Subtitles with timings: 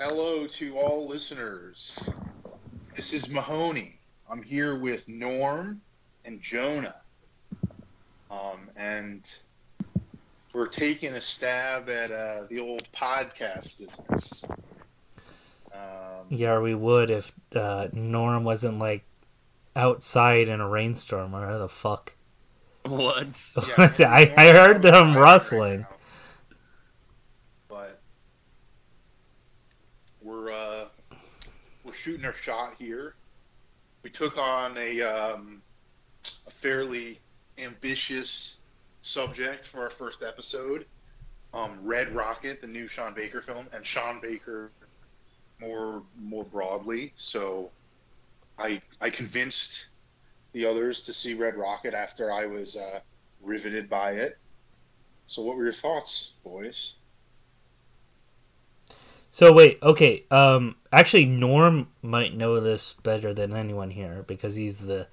[0.00, 2.08] Hello to all listeners.
[2.96, 3.98] This is Mahoney.
[4.30, 5.82] I'm here with Norm
[6.24, 6.96] and Jonah.
[8.30, 9.28] Um, and
[10.54, 14.42] we're taking a stab at uh, the old podcast business.
[15.74, 19.04] Um, Yeah, we would if uh, Norm wasn't like
[19.76, 22.14] outside in a rainstorm or the fuck.
[22.86, 23.26] What?
[23.78, 25.84] yeah, I- I heard them rustling.
[27.68, 28.00] But
[30.22, 30.86] we're uh,
[31.84, 33.14] we're shooting our shot here.
[34.02, 35.62] We took on a um,
[36.46, 37.18] a fairly
[37.58, 38.56] ambitious
[39.02, 40.86] subject for our first episode.
[41.52, 44.70] Um, Red Rocket, the new Sean Baker film, and Sean Baker
[45.60, 47.12] more more broadly.
[47.16, 47.70] So
[48.58, 49.88] I I convinced
[50.52, 53.00] the others to see Red Rocket after I was uh,
[53.42, 54.38] riveted by it.
[55.26, 56.94] So what were your thoughts, boys?
[59.30, 60.24] So wait, okay.
[60.30, 65.08] Um, actually, Norm might know this better than anyone here because he's the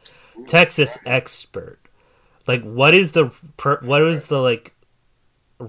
[0.45, 1.80] Texas expert.
[2.47, 4.75] Like, what is the per, what is the like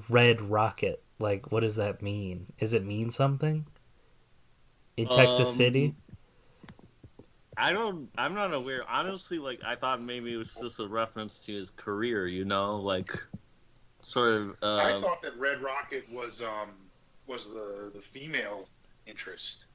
[0.09, 1.03] red rocket?
[1.19, 2.49] Like, what does that mean?
[2.59, 3.67] Does it mean something
[4.97, 5.95] in Texas Um, City?
[7.57, 8.11] I don't.
[8.17, 8.89] I'm not aware.
[8.89, 12.27] Honestly, like I thought maybe it was just a reference to his career.
[12.27, 13.11] You know, like
[14.03, 14.57] sort of.
[14.79, 16.91] I Uh, thought that Red Rocket was um
[17.27, 18.71] was the the female
[19.07, 19.67] interest.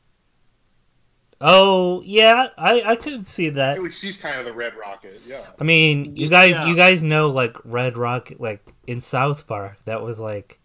[1.46, 3.78] Oh yeah, I I could see that.
[3.78, 5.22] At she's kind of the Red Rocket.
[5.28, 5.46] Yeah.
[5.60, 6.68] I mean, you guys, Yeah.
[6.68, 10.60] you guys know like Red Rocket, like in South Park, that was like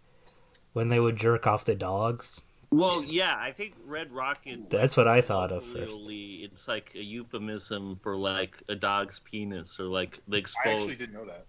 [0.73, 2.41] when they would jerk off the dogs.
[2.71, 4.69] well, yeah, I think Red Rocket.
[4.69, 5.73] That's what I thought of first.
[5.73, 10.95] colloquially, It's like a euphemism for like a dog's penis or like the I actually
[10.95, 11.45] didn't know that.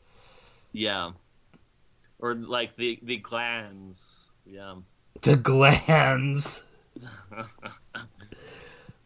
[0.72, 1.12] Yeah.
[2.18, 4.00] Or like the the glands.
[4.44, 4.74] Yeah.
[5.22, 6.64] The glands.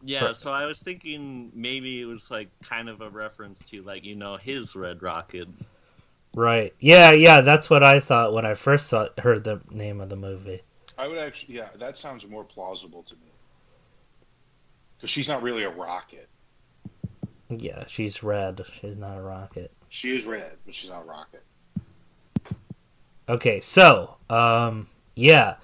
[0.05, 4.03] Yeah, so I was thinking maybe it was like kind of a reference to like,
[4.03, 5.47] you know, his Red Rocket.
[6.35, 6.73] Right.
[6.79, 10.15] Yeah, yeah, that's what I thought when I first saw, heard the name of the
[10.15, 10.61] movie.
[10.97, 13.31] I would actually, yeah, that sounds more plausible to me.
[14.97, 16.29] Because she's not really a rocket.
[17.49, 18.61] Yeah, she's red.
[18.79, 19.71] She's not a rocket.
[19.89, 21.43] She is red, but she's not a rocket.
[23.27, 25.55] Okay, so, um, yeah.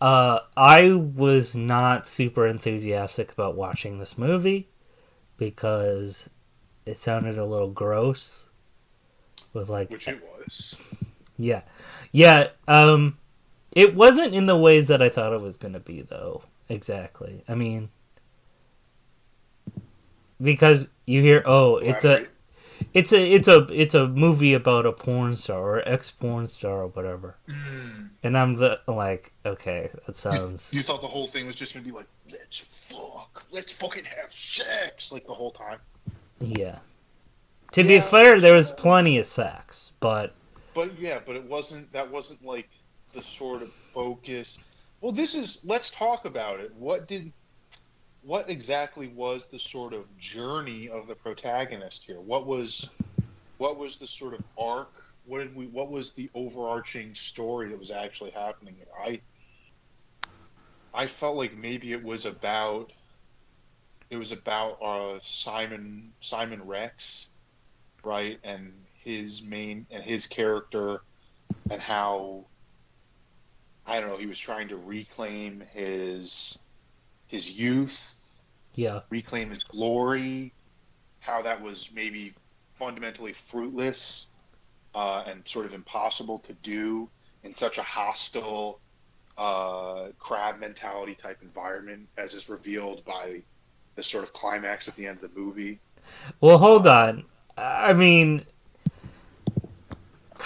[0.00, 4.68] Uh, I was not super enthusiastic about watching this movie
[5.36, 6.28] because
[6.86, 8.42] it sounded a little gross.
[9.52, 10.76] With like, Which it was.
[11.36, 11.62] yeah,
[12.12, 12.48] yeah.
[12.68, 13.18] Um,
[13.72, 16.44] it wasn't in the ways that I thought it was gonna be, though.
[16.68, 17.42] Exactly.
[17.48, 17.90] I mean,
[20.40, 22.26] because you hear, oh, it's a.
[22.94, 26.82] it's a, it's a, it's a movie about a porn star or ex porn star
[26.82, 27.36] or whatever.
[27.48, 28.10] Mm.
[28.22, 30.72] And I'm the, like, okay, that sounds.
[30.74, 34.04] You thought the whole thing was just going to be like, let's fuck, let's fucking
[34.04, 35.78] have sex, like the whole time.
[36.40, 36.78] yeah.
[37.72, 40.34] To be fair, there was plenty of sex, but
[40.74, 41.92] But yeah, but it wasn't.
[41.92, 42.68] That wasn't like
[43.12, 44.58] the sort of focus.
[45.00, 45.60] Well, this is.
[45.62, 46.74] Let's talk about it.
[46.74, 47.32] What did?
[48.22, 52.20] What exactly was the sort of journey of the protagonist here?
[52.20, 52.88] What was?
[53.56, 54.92] What was the sort of arc?
[55.24, 55.66] What did we?
[55.66, 58.86] What was the overarching story that was actually happening here?
[58.98, 59.20] I.
[60.92, 62.92] I felt like maybe it was about.
[64.10, 67.28] It was about uh, Simon Simon Rex,
[68.04, 71.00] right, and his main and his character,
[71.70, 72.44] and how
[73.86, 76.58] I don't know he was trying to reclaim his
[77.30, 78.14] his youth,
[78.74, 80.52] yeah, reclaim his glory,
[81.20, 82.34] how that was maybe
[82.74, 84.26] fundamentally fruitless
[84.94, 87.08] uh, and sort of impossible to do
[87.44, 88.80] in such a hostile
[89.38, 93.40] uh, crab mentality type environment, as is revealed by
[93.94, 95.78] the sort of climax at the end of the movie.
[96.40, 97.24] Well, hold on.
[97.56, 98.44] I mean,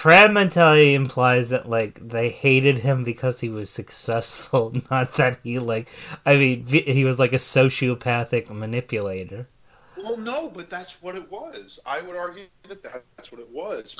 [0.05, 5.59] crab mentality implies that like they hated him because he was successful, not that he
[5.59, 5.89] like.
[6.27, 9.49] I mean, he was like a sociopathic manipulator.
[9.97, 11.81] Well, no, but that's what it was.
[11.87, 13.97] I would argue that that's what it was.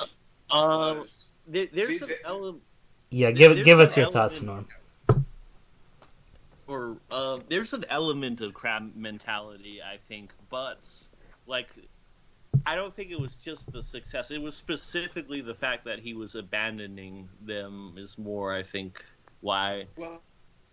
[0.51, 2.63] Um, Was- there, there's The- an element,
[3.09, 4.67] Yeah, give give us your thoughts, Norm.
[6.67, 10.77] or uh, there's an element of crab mentality, I think, but
[11.47, 11.69] like,
[12.65, 14.31] I don't think it was just the success.
[14.31, 19.03] It was specifically the fact that he was abandoning them is more, I think,
[19.41, 19.89] why.
[19.97, 20.23] well,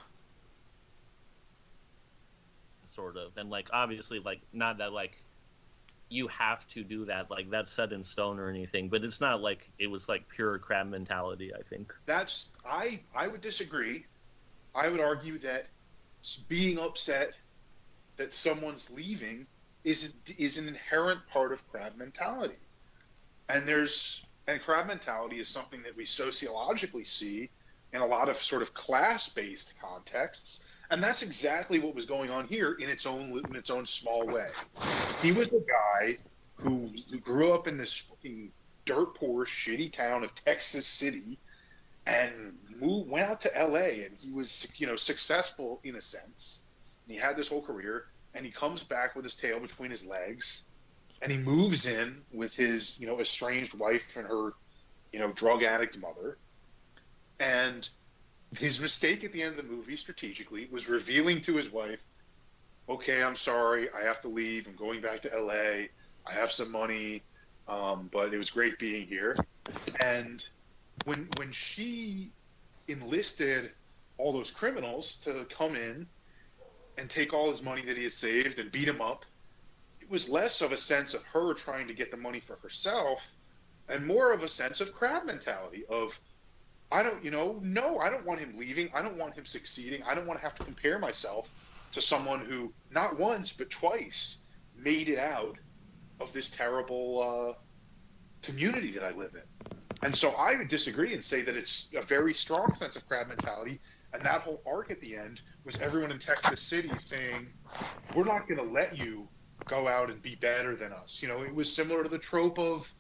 [2.87, 5.28] sort of, and like obviously like not that like
[6.11, 9.41] you have to do that like that's set in stone or anything, but it's not
[9.41, 11.53] like it was like pure crab mentality.
[11.55, 14.07] I think That's I I would disagree.
[14.75, 15.67] I would argue that
[16.49, 17.35] being upset
[18.17, 19.47] that someone's leaving
[19.85, 22.59] is is an inherent part of crab mentality.
[23.49, 27.51] And there's and crab mentality is something that we sociologically see
[27.93, 32.47] in a lot of sort of class-based contexts, and that's exactly what was going on
[32.47, 34.47] here in its own in its own small way.
[35.23, 36.17] He was a guy
[36.57, 36.91] who,
[37.21, 38.51] grew up in this fucking
[38.85, 41.39] dirt poor, shitty town of Texas City,
[42.07, 44.05] and moved, went out to L.A.
[44.05, 46.61] and he was you know successful in a sense.
[47.07, 50.05] And he had this whole career, and he comes back with his tail between his
[50.05, 50.63] legs,
[51.21, 54.53] and he moves in with his you know estranged wife and her
[55.13, 56.39] you know drug addict mother,
[57.39, 57.89] and
[58.57, 62.01] his mistake at the end of the movie strategically was revealing to his wife,
[62.89, 64.67] "Okay, I'm sorry, I have to leave.
[64.67, 65.91] I'm going back to L.A.
[66.27, 67.23] I have some money,
[67.67, 69.37] um, but it was great being here."
[70.01, 70.47] And
[71.05, 72.33] when when she
[72.89, 73.73] enlisted
[74.17, 76.09] all those criminals to come in
[76.97, 79.25] and take all his money that he had saved and beat him up,
[80.01, 83.23] it was less of a sense of her trying to get the money for herself
[83.89, 86.19] and more of a sense of crab mentality of
[86.91, 88.91] I don't, you know, no, I don't want him leaving.
[88.95, 90.03] I don't want him succeeding.
[90.05, 91.55] I don't want to have to compare myself
[91.93, 94.39] to someone who not once but twice
[94.77, 95.57] made it out
[96.21, 99.43] of this terrible uh, community that I live in.
[100.03, 103.29] And so I would disagree and say that it's a very strong sense of crab
[103.29, 103.81] mentality.
[104.13, 107.49] And that whole arc at the end was everyone in Texas City saying,
[108.15, 109.29] "We're not going to let you
[109.67, 112.59] go out and be better than us." You know, it was similar to the trope
[112.59, 112.93] of,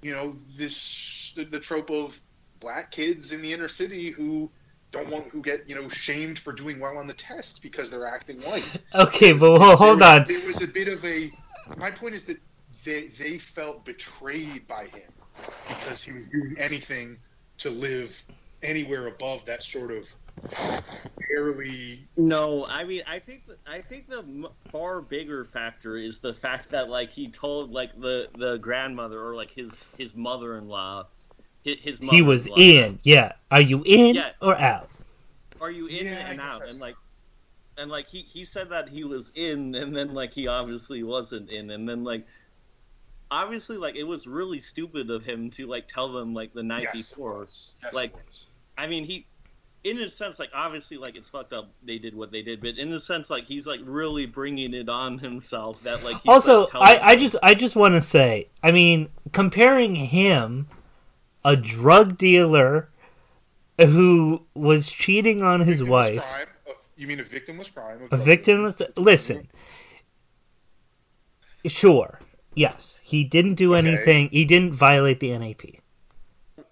[0.00, 2.18] you know, this the, the trope of
[2.66, 4.50] black kids in the inner city who
[4.90, 8.08] don't want who get you know shamed for doing well on the test because they're
[8.08, 8.64] acting white.
[8.94, 10.18] Okay, but well, hold there, on.
[10.22, 11.30] was- There was a bit of a.
[11.76, 12.38] My point is that
[12.84, 15.08] they they felt betrayed by him
[15.68, 17.18] because he was doing anything
[17.58, 18.20] to live
[18.64, 20.04] anywhere above that sort of
[21.30, 22.06] barely.
[22.16, 26.70] No, I mean, I think th- I think the far bigger factor is the fact
[26.70, 31.15] that like he told like the the grandmother or like his his mother-in-law, his,
[31.66, 32.98] his He was mother-in-law.
[33.02, 33.32] Yeah.
[33.50, 34.30] Are you in Yeah.
[34.40, 34.88] or out?
[35.60, 36.62] Are you in Yeah, and out?
[36.68, 36.96] And like,
[37.76, 41.50] and like he he said that he was in, and then like he obviously wasn't
[41.50, 42.26] in, and then like.
[43.28, 46.86] Obviously, like it was really stupid of him to like tell them like the night
[46.94, 47.48] Yes, before.
[47.82, 48.14] Yes, like.
[48.78, 49.26] I mean, he,
[49.82, 51.68] in a sense, like obviously, like it's fucked up.
[51.82, 54.88] They did what they did, but in a sense, like he's like really bringing it
[54.88, 55.82] on himself.
[55.82, 59.08] That like he's, also, like, I, I just I just want to say, I mean,
[59.32, 60.68] comparing him,
[61.46, 62.90] a drug dealer
[63.80, 66.46] who was cheating on his wife, crime
[66.96, 68.02] you mean a victimless crime?
[68.02, 68.74] Of a victim.
[68.96, 69.48] Listen,
[71.64, 72.20] sure,
[72.54, 73.86] yes, he didn't do Okay.
[73.86, 74.28] anything.
[74.30, 75.62] He didn't violate the NAP.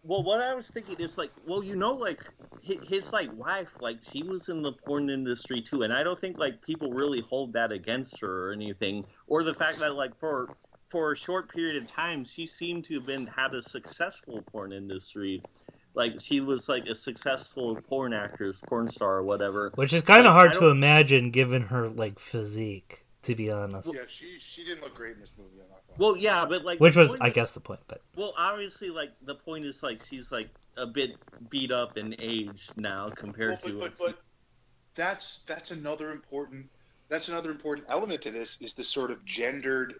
[0.02, 2.20] Well, what I was thinking is like, well, you know, like
[2.62, 6.18] his, his like wife, like she was in the porn industry too, and I don't
[6.18, 10.18] think like people really hold that against her or anything, or the fact that like
[10.18, 10.56] for
[10.94, 14.72] for a short period of time she seemed to have been had a successful porn
[14.72, 15.42] industry,
[15.94, 19.72] like she was like a successful porn actress, porn star, or whatever.
[19.74, 23.92] Which is kind of Like, hard to imagine given her like physique, to be honest.
[23.92, 25.50] Yeah, she she didn't look great in this movie.
[25.60, 27.80] I'm not Well, yeah, but like Which was, point I is- guess, the point.
[27.88, 31.16] But Well, obviously, like the point is like she's like a bit
[31.50, 33.78] beat up in age now compared Well, to.
[33.80, 34.18] but, but, but
[34.94, 36.70] that's that's another important
[37.08, 39.96] that's another important element to this is the sort of gendered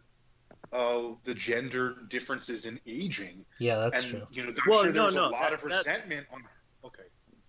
[0.75, 3.45] uh the gender differences in aging.
[3.59, 4.27] Yeah, that's and true.
[4.33, 6.43] you know I'm Well, sure no, there's no, a lot that- of that- resentment on
[6.85, 7.05] okay.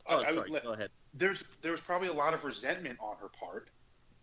[0.07, 0.49] Oh, I, I sorry.
[0.51, 0.91] let, Go ahead.
[1.15, 3.69] there's there was probably a lot of resentment on her part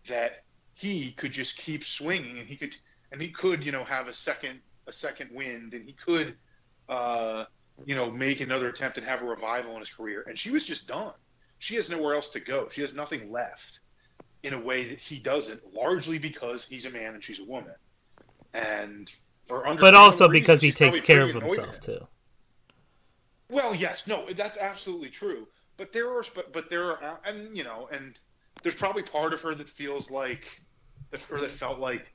[0.07, 0.45] that
[0.75, 2.75] he could just keep swinging and he could
[3.11, 6.37] and he could you know have a second a second wind and he could
[6.89, 7.45] uh
[7.85, 10.25] you know make another attempt and have a revival in his career.
[10.29, 11.15] And she was just done.
[11.59, 12.69] She has nowhere else to go.
[12.71, 13.81] She has nothing left
[14.45, 17.75] in a way that he doesn't largely because he's a man and she's a woman
[18.55, 19.11] and
[19.47, 22.07] for But also because he takes care of himself too.
[23.49, 25.47] Well, yes, no, that's absolutely true.
[25.77, 28.19] But there are, but, but there are, and you know, and
[28.63, 30.45] there's probably part of her that feels like,
[31.31, 32.13] or that felt like,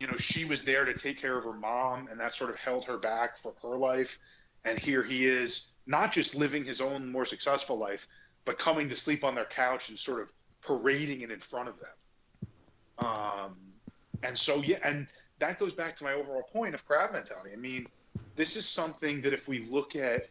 [0.00, 2.56] you know, she was there to take care of her mom, and that sort of
[2.56, 4.18] held her back for her life.
[4.64, 8.06] And here he is, not just living his own more successful life,
[8.44, 11.76] but coming to sleep on their couch and sort of parading it in front of
[11.78, 12.48] them.
[12.98, 13.56] Um,
[14.22, 15.06] and so yeah, and
[15.38, 17.50] that goes back to my overall point of crab mentality.
[17.52, 17.86] I mean,
[18.36, 20.28] this is something that if we look at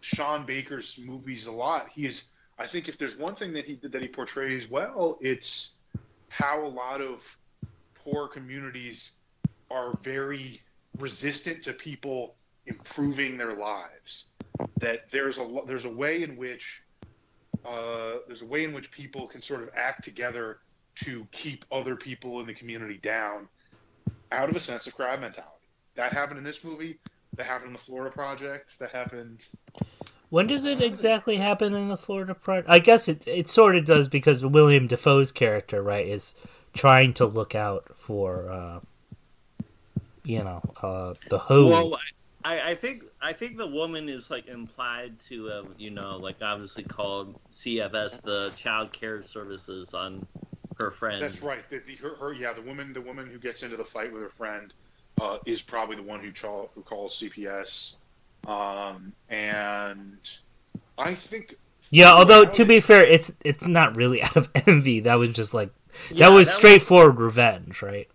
[0.00, 2.24] Sean Baker's movies a lot, he is.
[2.58, 5.74] I think if there's one thing that he that he portrays well, it's
[6.28, 7.22] how a lot of
[7.94, 9.12] poor communities
[9.70, 10.62] are very
[10.98, 12.34] resistant to people
[12.66, 14.26] improving their lives.
[14.78, 16.82] That there's a there's a way in which
[17.64, 20.58] uh, there's a way in which people can sort of act together
[20.94, 23.48] to keep other people in the community down
[24.32, 25.52] out of a sense of crowd mentality.
[25.94, 26.98] That happened in this movie.
[27.36, 28.78] That happened in the Florida Project.
[28.78, 29.44] That happened.
[30.30, 32.68] When does it exactly happen in the Florida Project?
[32.68, 36.34] I guess it it sort of does because William Dafoe's character, right, is
[36.74, 38.80] trying to look out for, uh,
[40.24, 41.68] you know, uh, the who.
[41.68, 41.98] Well,
[42.46, 46.36] I, I think I think the woman is like implied to have you know like
[46.40, 50.24] obviously called CFS the Child Care Services on
[50.78, 51.22] her friend.
[51.22, 51.68] That's right.
[51.70, 54.22] The, the, her, her, yeah, the woman, the woman who gets into the fight with
[54.22, 54.72] her friend,
[55.20, 57.94] uh, is probably the one who, cha- who calls CPS.
[58.46, 60.18] Um, and
[60.98, 61.56] I think.
[61.90, 65.00] Yeah, although to be fair, it's it's not really out of envy.
[65.00, 65.70] That was just like
[66.10, 68.08] Yeah, that was that straightforward revenge, right?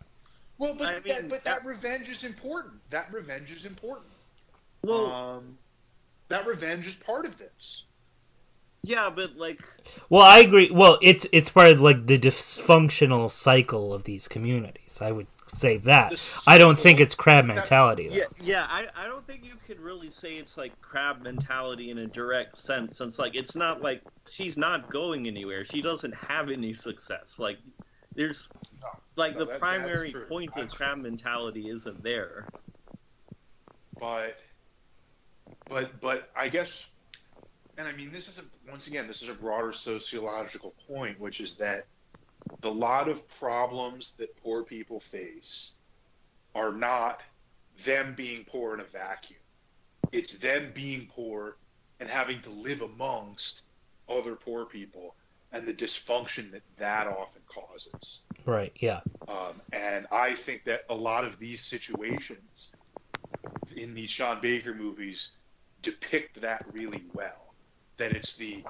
[0.58, 2.76] Well, but I that, but that- that revenge is important.
[2.92, 4.08] That revenge is important.
[4.84, 5.58] well, um,
[6.30, 7.84] that revenge is part of this.
[8.84, 9.62] Yeah, but like
[10.10, 10.70] Well, I agree.
[10.72, 15.00] Well, it's it's part of like the dysfunctional cycle of these communities.
[15.02, 16.14] I would say that.
[16.48, 18.08] I don't think it's crab that- mentality.
[18.08, 18.16] Though.
[18.16, 18.68] Yeah, yeah.
[18.70, 22.58] I, I don't think you could really say it's like crab mentality in a direct
[22.60, 25.66] sense, since like it's not like she's not going anywhere.
[25.66, 27.36] She doesn't have any success.
[27.38, 27.58] Like
[28.16, 28.50] there's
[28.82, 32.48] No, like no, the that- primary point That's of crab mentality isn't there.
[34.00, 34.38] but
[35.70, 36.88] but but I guess,
[37.78, 41.40] and I mean, this is a, once again, this is a broader sociological point, which
[41.40, 41.86] is that
[42.62, 45.74] the lot of problems that poor people face
[46.54, 47.22] are not
[47.86, 49.40] them being poor in a vacuum.
[50.12, 51.58] It's them being poor
[52.00, 53.62] and having to live amongst
[54.10, 55.16] other poor people
[55.54, 58.20] and the dysfunction that that often causes.
[58.46, 58.72] Right.
[58.80, 59.02] Yeah.
[59.28, 62.70] Um, and I think that a lot of these situations
[63.76, 65.30] in these Sean Baker movies
[65.82, 67.51] depict that really well.
[68.02, 68.64] That it's the,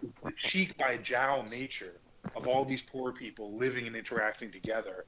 [0.00, 1.94] it's the cheek by jowl nature
[2.36, 5.06] of all these poor people living and interacting together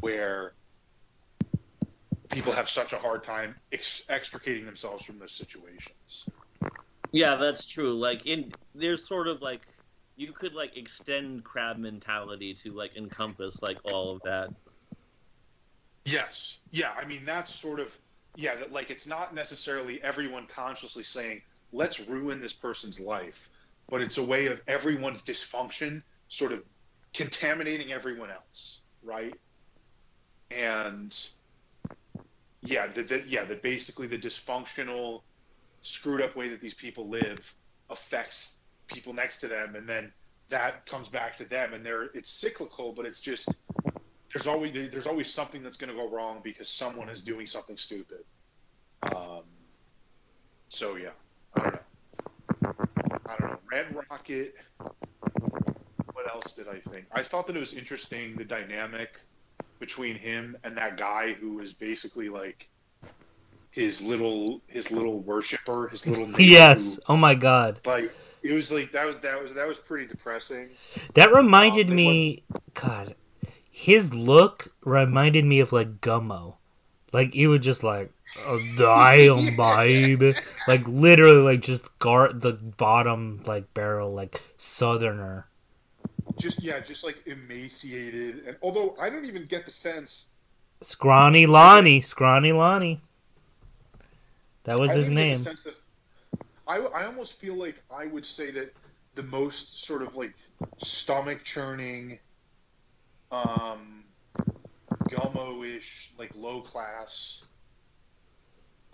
[0.00, 0.54] where
[2.30, 6.26] people have such a hard time ex- extricating themselves from those situations.
[7.12, 7.92] Yeah, that's true.
[7.92, 9.60] Like in there's sort of like
[10.16, 14.48] you could like extend crab mentality to like encompass like all of that.
[16.06, 16.56] Yes.
[16.70, 16.92] Yeah.
[16.98, 17.94] I mean, that's sort of,
[18.34, 21.42] yeah, that like it's not necessarily everyone consciously saying,
[21.74, 23.48] let's ruin this person's life,
[23.90, 26.62] but it's a way of everyone's dysfunction sort of
[27.12, 29.34] contaminating everyone else, right?
[30.50, 31.16] And
[32.62, 32.86] yeah,
[33.26, 35.22] yeah, that basically the dysfunctional,
[35.82, 37.40] screwed up way that these people live
[37.90, 40.12] affects people next to them, and then
[40.48, 43.48] that comes back to them, and they're it's cyclical, but it's just
[44.32, 47.76] there's always there's always something that's going to go wrong because someone is doing something
[47.76, 48.24] stupid.
[49.02, 49.42] Um,
[50.68, 51.10] so yeah.
[53.26, 53.58] I don't know.
[53.70, 54.54] Red Rocket.
[56.12, 57.06] What else did I think?
[57.12, 59.20] I thought that it was interesting the dynamic
[59.80, 62.68] between him and that guy who was basically like
[63.70, 66.96] his little his little worshiper, his little Yes.
[66.96, 67.80] who, Oh my god.
[67.84, 68.12] like
[68.42, 70.70] it was like that was that was that was pretty depressing.
[71.14, 72.44] That reminded um, it me.
[72.74, 73.14] God,
[73.70, 76.56] his look reminded me of like Gummo.
[77.14, 80.34] Like he would just like, oh, damn, baby.
[80.66, 85.46] Like literally, like just guard the bottom like barrel, like southerner.
[86.36, 90.24] Just yeah, just like emaciated, and although I don't even get the sense
[90.80, 93.00] Scrawny Lonnie, Scrawny Lonnie.
[94.64, 95.56] That was I his didn't get the name.
[95.64, 95.80] that-
[96.66, 98.74] I, I almost feel like I would say that
[99.14, 100.34] the most sort of like
[100.78, 102.18] stomach churning,
[103.30, 104.03] um,
[105.08, 107.44] Gummo-ish, like low class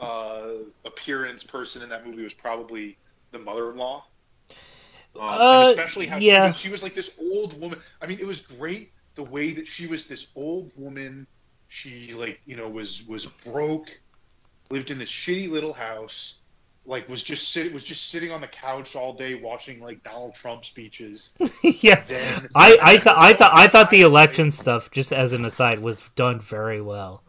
[0.01, 0.49] uh,
[0.85, 2.97] appearance person in that movie was probably
[3.33, 4.05] the mother-in-law.
[5.17, 6.45] Um, Uh, and especially how yeah.
[6.45, 7.81] she, was, she was like this old woman.
[8.01, 11.27] I mean, it was great the way that she was this old woman.
[11.69, 13.91] She like you know was was broke,
[14.71, 16.37] lived in this shitty little house,
[16.85, 20.35] like was just sit was just sitting on the couch all day watching like Donald
[20.35, 21.39] Trump speeches.
[21.63, 25.45] yeah, Then I I thought I thought I thought the election stuff, just as an
[25.45, 27.23] aside, was done very well.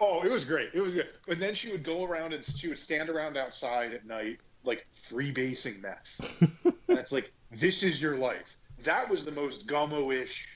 [0.00, 0.70] Oh, it was great.
[0.74, 1.08] It was good.
[1.26, 4.86] And then she would go around and she would stand around outside at night, like
[5.10, 6.20] freebasing meth.
[6.88, 8.56] and it's like, this is your life.
[8.84, 10.46] That was the most gummo-ish.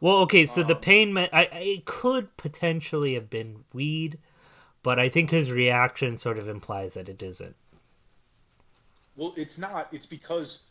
[0.00, 4.18] Well, okay, so the Um, pain meant I, I it could potentially have been weed,
[4.82, 7.56] but I think his reaction sort of implies that it isn't.
[9.16, 9.88] Well, it's not.
[9.92, 10.66] It's because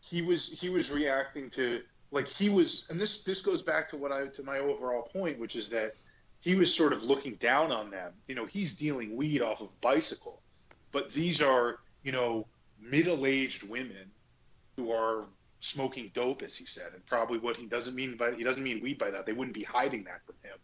[0.00, 3.96] he was he was reacting to like he was, and this this goes back to
[3.96, 5.94] what I to my overall point, which is that
[6.40, 8.12] he was sort of looking down on them.
[8.28, 10.42] You know, he's dealing weed off of bicycle,
[10.92, 12.46] but these are you know
[12.80, 14.10] middle-aged women
[14.76, 15.24] who are
[15.60, 18.80] smoking dope, as he said, and probably what he doesn't mean by he doesn't mean
[18.82, 19.26] weed by that.
[19.26, 20.58] They wouldn't be hiding that from him.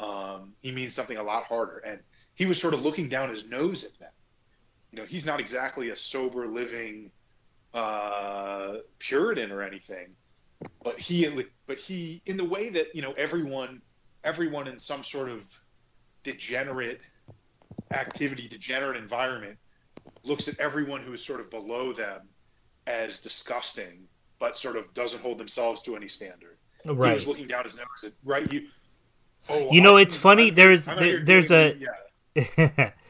[0.00, 2.00] Um, he means something a lot harder, and
[2.34, 4.10] he was sort of looking down his nose at them.
[4.94, 7.10] You know, he's not exactly a sober living
[7.74, 10.10] uh, Puritan or anything,
[10.84, 11.28] but he
[11.66, 13.82] but he in the way that you know everyone
[14.22, 15.42] everyone in some sort of
[16.22, 17.00] degenerate
[17.90, 19.58] activity, degenerate environment
[20.22, 22.28] looks at everyone who is sort of below them
[22.86, 23.98] as disgusting,
[24.38, 26.56] but sort of doesn't hold themselves to any standard.
[26.84, 27.08] Right.
[27.08, 28.68] He was looking down his nose at right you.
[29.48, 31.76] Oh, You know, I- it's funny, I'm- there's- I'm out there- there's a-
[32.36, 32.90] yeah.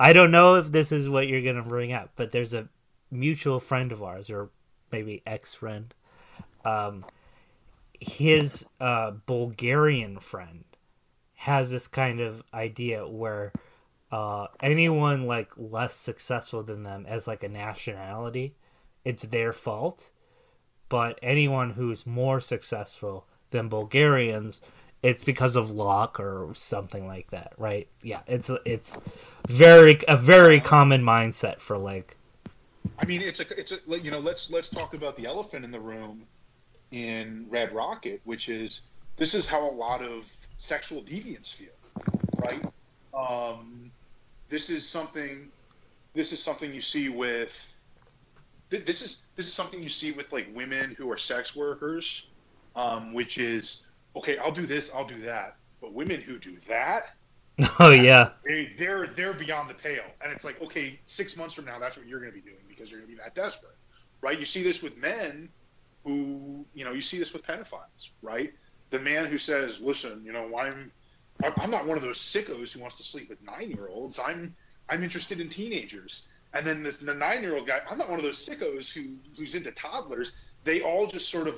[0.00, 2.68] I don't know if this is what you're gonna bring up, but there's a
[3.10, 4.50] mutual friend of ours, or
[4.92, 5.94] maybe ex friend.
[6.64, 7.04] Um,
[8.00, 10.64] his uh, Bulgarian friend
[11.34, 13.52] has this kind of idea where
[14.10, 18.54] uh, anyone like less successful than them as like a nationality,
[19.04, 20.10] it's their fault.
[20.88, 24.60] But anyone who's more successful than Bulgarians,
[25.02, 27.88] it's because of luck or something like that, right?
[28.02, 28.98] Yeah, it's it's
[29.46, 32.16] very a very common mindset for like
[32.98, 35.70] I mean, it's a, it's a, you know, let's let's talk about the elephant in
[35.70, 36.24] the room
[36.90, 38.82] in Red Rocket, which is
[39.16, 40.24] this is how a lot of
[40.56, 41.68] sexual deviants feel,
[42.46, 42.64] right?
[43.14, 43.90] Um,
[44.48, 45.48] this is something,
[46.14, 47.66] this is something you see with,
[48.70, 52.26] th- this is this is something you see with like women who are sex workers,
[52.74, 57.14] um, which is okay, I'll do this, I'll do that, but women who do that,
[57.80, 58.30] oh yeah.
[58.44, 60.04] They they're they're beyond the pale.
[60.22, 62.62] And it's like okay six months from now that's what you're going to be doing
[62.68, 63.76] because you're going to be that desperate
[64.20, 64.38] right?
[64.38, 65.48] You see this with men
[66.04, 68.52] who you know you see this with pedophiles right?
[68.90, 70.90] The man who says listen you know i'm
[71.44, 74.54] I'm- not one of those sickos who wants to sleep with nine year olds i'm
[74.88, 76.26] i'm interested in teenagers.
[76.54, 79.16] And then this the nine year old guy i'm not one of those sickos who
[79.36, 80.32] who's into toddlers.
[80.64, 81.54] They all just sort of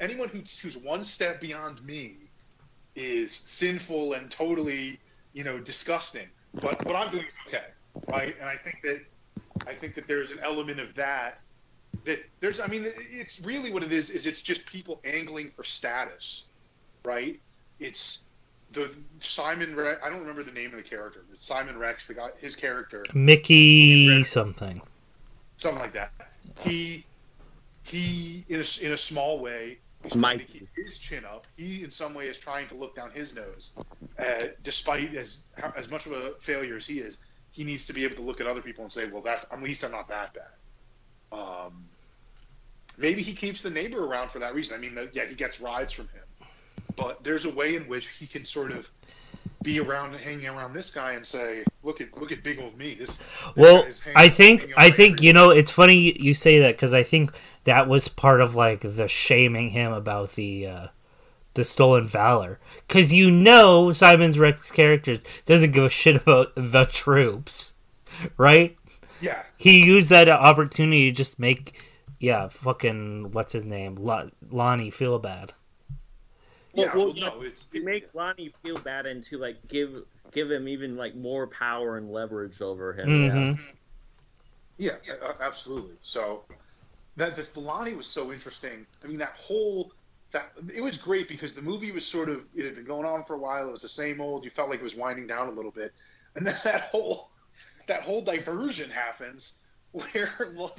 [0.00, 2.16] anyone who's who's one step beyond me
[2.94, 4.98] is sinful and totally,
[5.36, 6.26] you know, disgusting.
[6.54, 7.66] But what I'm doing is okay,
[8.08, 8.34] right?
[8.40, 9.00] And I think that
[9.68, 11.38] I think that there's an element of that.
[12.04, 14.08] That there's, I mean, it's really what it is.
[14.08, 16.44] Is it's just people angling for status,
[17.04, 17.38] right?
[17.80, 18.20] It's
[18.72, 19.76] the Simon.
[19.76, 22.56] Rex, I don't remember the name of the character, but Simon Rex, the guy, his
[22.56, 24.80] character, Mickey something.
[25.58, 26.12] something like that.
[26.60, 27.04] He
[27.82, 31.46] he in a, in a small way is trying to keep his chin up.
[31.56, 33.72] He in some way is trying to look down his nose,
[34.18, 35.38] uh, despite as
[35.76, 37.18] as much of a failure as he is.
[37.50, 39.62] He needs to be able to look at other people and say, "Well, that's at
[39.62, 41.88] least I'm not that bad." Um,
[42.96, 44.76] maybe he keeps the neighbor around for that reason.
[44.76, 46.48] I mean, yeah, he gets rides from him,
[46.96, 48.90] but there's a way in which he can sort of
[49.66, 52.94] be around, hanging around this guy, and say, "Look at look at big old me."
[52.94, 53.26] This, this
[53.56, 57.32] Well, I think I think you know it's funny you- say that because I think
[57.64, 60.86] that was part of like the shaming him about the uh,
[61.54, 66.84] the stolen valor because you know Simon's Rex characters doesn't give a shit about the
[66.86, 67.74] troops,
[68.36, 68.76] right?
[69.20, 71.82] Yeah, He used that opportunity to just make
[72.20, 75.52] yeah fucking what's his name La- Lonnie feel bad.
[76.76, 76.94] Yeah.
[76.94, 80.50] well, Well, no, no, it's to make Lonnie feel bad and to like give give
[80.50, 83.08] him even like more power and leverage over him.
[83.10, 83.58] Mhm.
[84.78, 85.96] Yeah, yeah, uh, absolutely.
[86.02, 86.44] So
[87.16, 88.86] that the Filani was so interesting.
[89.04, 89.92] I mean, that whole
[90.32, 93.24] that it was great because the movie was sort of it had been going on
[93.24, 93.68] for a while.
[93.68, 94.44] It was the same old.
[94.44, 95.94] You felt like it was winding down a little bit,
[96.34, 97.30] and then that whole
[97.88, 99.54] that whole diversion happens
[99.92, 100.30] where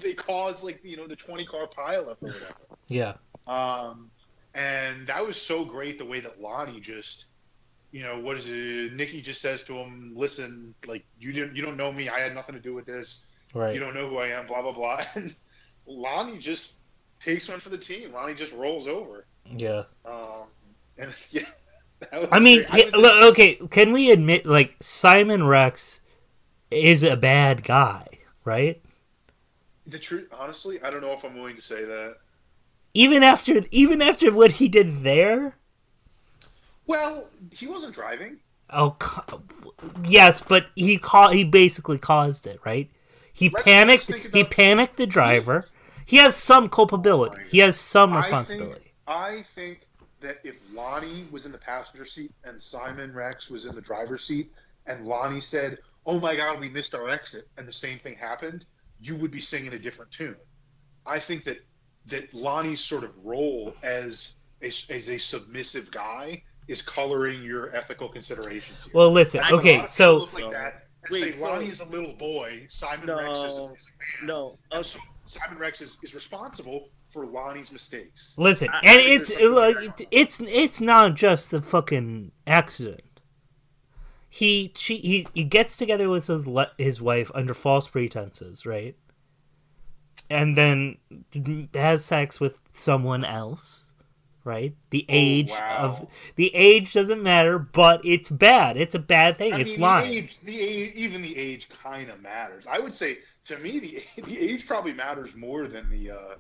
[0.01, 2.67] they cause like you know the twenty car pileup or whatever.
[2.87, 3.15] Yeah,
[3.47, 4.11] Um,
[4.57, 7.25] and that was so great the way that Lonnie just,
[7.91, 8.93] you know, what is it?
[8.93, 12.09] Nikki just says to him, "Listen, like you didn't, you don't know me.
[12.09, 13.25] I had nothing to do with this.
[13.53, 13.73] right.
[13.73, 15.05] You don't know who I am." Blah blah blah.
[15.15, 15.35] And
[15.85, 16.73] Lonnie just
[17.19, 18.11] takes one for the team.
[18.13, 19.25] Lonnie just rolls over.
[19.49, 19.83] yeah.
[20.05, 20.47] Um,
[20.97, 21.45] and yeah,
[22.31, 26.01] I mean, was- okay, can we admit like Simon Rex
[26.71, 28.05] is a bad guy,
[28.43, 28.81] right?
[29.87, 32.17] the truth, honestly, I don't know if I'm willing to say that.
[32.97, 35.55] Even after even after what he did there?
[36.87, 38.37] Well, he wasn't driving.
[38.71, 38.97] Oh,
[40.03, 42.89] yes, but he ca- he basically caused it, right?
[43.33, 44.09] He Let's- panicked.
[44.09, 45.65] let's he panicked the driver.
[46.07, 47.43] He has some culpability.
[47.51, 48.81] He has some I responsibility.
[48.85, 49.81] think, I think
[50.21, 54.23] that if Lonnie was in the passenger seat and Simon Rex was in the driver's
[54.25, 54.51] seat,
[54.87, 58.65] and Lonnie said, "Oh my God, we missed our exit," and the same thing happened,
[58.99, 60.35] you would be singing a different tune.
[61.05, 61.59] I think that
[62.07, 68.09] that Lonnie's sort of role as a, as a submissive guy is coloring your ethical
[68.09, 68.85] considerations.
[68.85, 68.91] Here.
[68.95, 69.39] Well, listen.
[69.41, 71.79] I think a lot Okay, so look like that and Wait, say so- Lonnie is
[71.79, 74.27] a little boy, Simon Rex is a, is a man.
[74.27, 74.57] no.
[74.71, 74.87] And Okay.
[74.89, 78.35] so Simon Rex is, is responsible for Lonnie's mistakes.
[78.37, 79.95] listen, I- I and think it's there's something like going on.
[80.11, 83.01] it's it's not just the fucking accident.
[84.29, 86.45] He she he, he gets together with his
[86.77, 88.95] his wife under false pretenses, right?
[90.29, 90.97] And then
[91.73, 93.93] has sex with someone else,
[94.43, 94.75] right?
[94.89, 95.77] The age Oh, wow.
[95.79, 98.77] of the age doesn't matter, but it's bad.
[98.77, 99.53] It's a bad thing.
[99.53, 100.09] I it's mean, lying.
[100.09, 102.67] the age, the age, even the age kind of matters.
[102.67, 106.35] I would say to me, the the age probably matters more than the uh,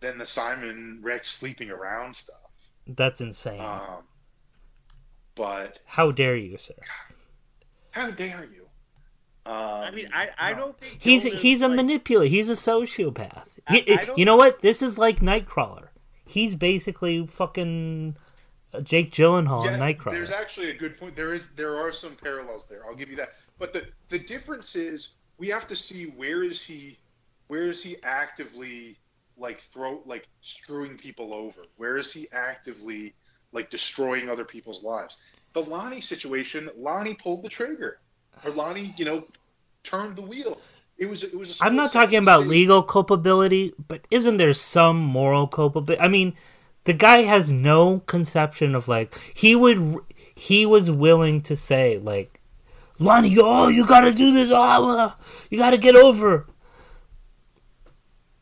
[0.00, 2.36] than the Simon Rex sleeping around stuff.
[2.86, 3.60] That's insane.
[3.60, 4.04] Um,
[5.34, 6.74] but How dare you, sir?
[7.90, 8.65] how dare you?
[9.46, 10.58] Um, I mean, I, I no.
[10.58, 12.28] don't think He's Jonas, he's a like, manipulator.
[12.28, 13.44] He's a sociopath.
[13.68, 14.60] I- He- I don't- you know what?
[14.60, 15.88] This is like Nightcrawler.
[16.26, 18.16] He's basically fucking
[18.74, 20.10] uh, Jake Gyllenhaal in Nightcrawler.
[20.12, 21.14] There's actually a good point.
[21.14, 22.84] There is there are some parallels there.
[22.86, 23.34] I'll give you that.
[23.58, 26.98] But the the difference is we have to see where is he
[27.46, 28.98] where is he actively
[29.38, 31.60] like throw like screwing people over?
[31.76, 33.14] Where is he actively
[33.52, 35.18] like destroying other people's lives?
[35.52, 37.98] The Lonnie situation, Lonnie pulled the trigger.
[38.44, 39.24] Or Lonnie, you know,
[39.82, 40.60] turned the wheel.
[40.98, 44.54] It was it was a I'm not talking about second legal culpability, but isn't there
[44.54, 46.00] some moral culpability?
[46.00, 46.34] I mean,
[46.84, 49.98] the guy has no conception of like he would
[50.34, 52.40] he was willing to say like
[52.98, 55.14] Lonnie, oh, you gotta do this, oh,
[55.50, 56.46] you gotta get over.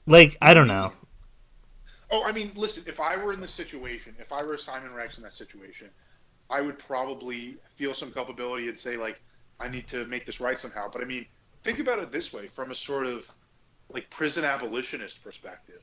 [0.06, 0.92] Like I don't know.
[2.10, 2.84] Oh, I mean, listen.
[2.86, 5.88] If I were in this situation, if I were Simon Rex in that situation,
[6.50, 9.20] I would probably feel some culpability and say like,
[9.60, 10.88] I need to make this right somehow.
[10.92, 11.26] But I mean,
[11.62, 13.24] think about it this way: from a sort of
[13.88, 15.82] like prison abolitionist perspective,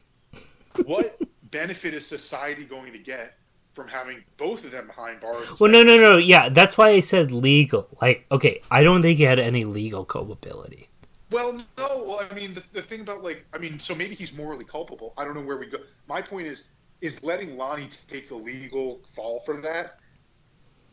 [0.85, 1.19] what
[1.51, 3.35] benefit is society going to get
[3.73, 5.59] from having both of them behind bars?
[5.59, 6.17] Well, no, no, no.
[6.17, 7.87] Yeah, that's why I said legal.
[8.01, 10.89] Like, okay, I don't think he had any legal culpability.
[11.31, 11.63] Well, no.
[11.77, 15.13] Well, I mean, the, the thing about like, I mean, so maybe he's morally culpable.
[15.17, 15.77] I don't know where we go.
[16.07, 16.67] My point is,
[16.99, 19.97] is letting Lonnie take the legal fall for that.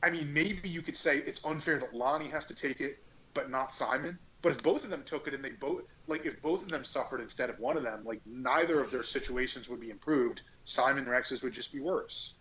[0.03, 3.03] I mean, maybe you could say it's unfair that Lonnie has to take it,
[3.35, 4.19] but not Simon.
[4.41, 6.85] But if both of them took it and they both, like, if both of them
[6.85, 10.43] suffered instead of one of them, like, neither of their situations would be improved.
[10.65, 12.35] Simon Rex's would just be worse,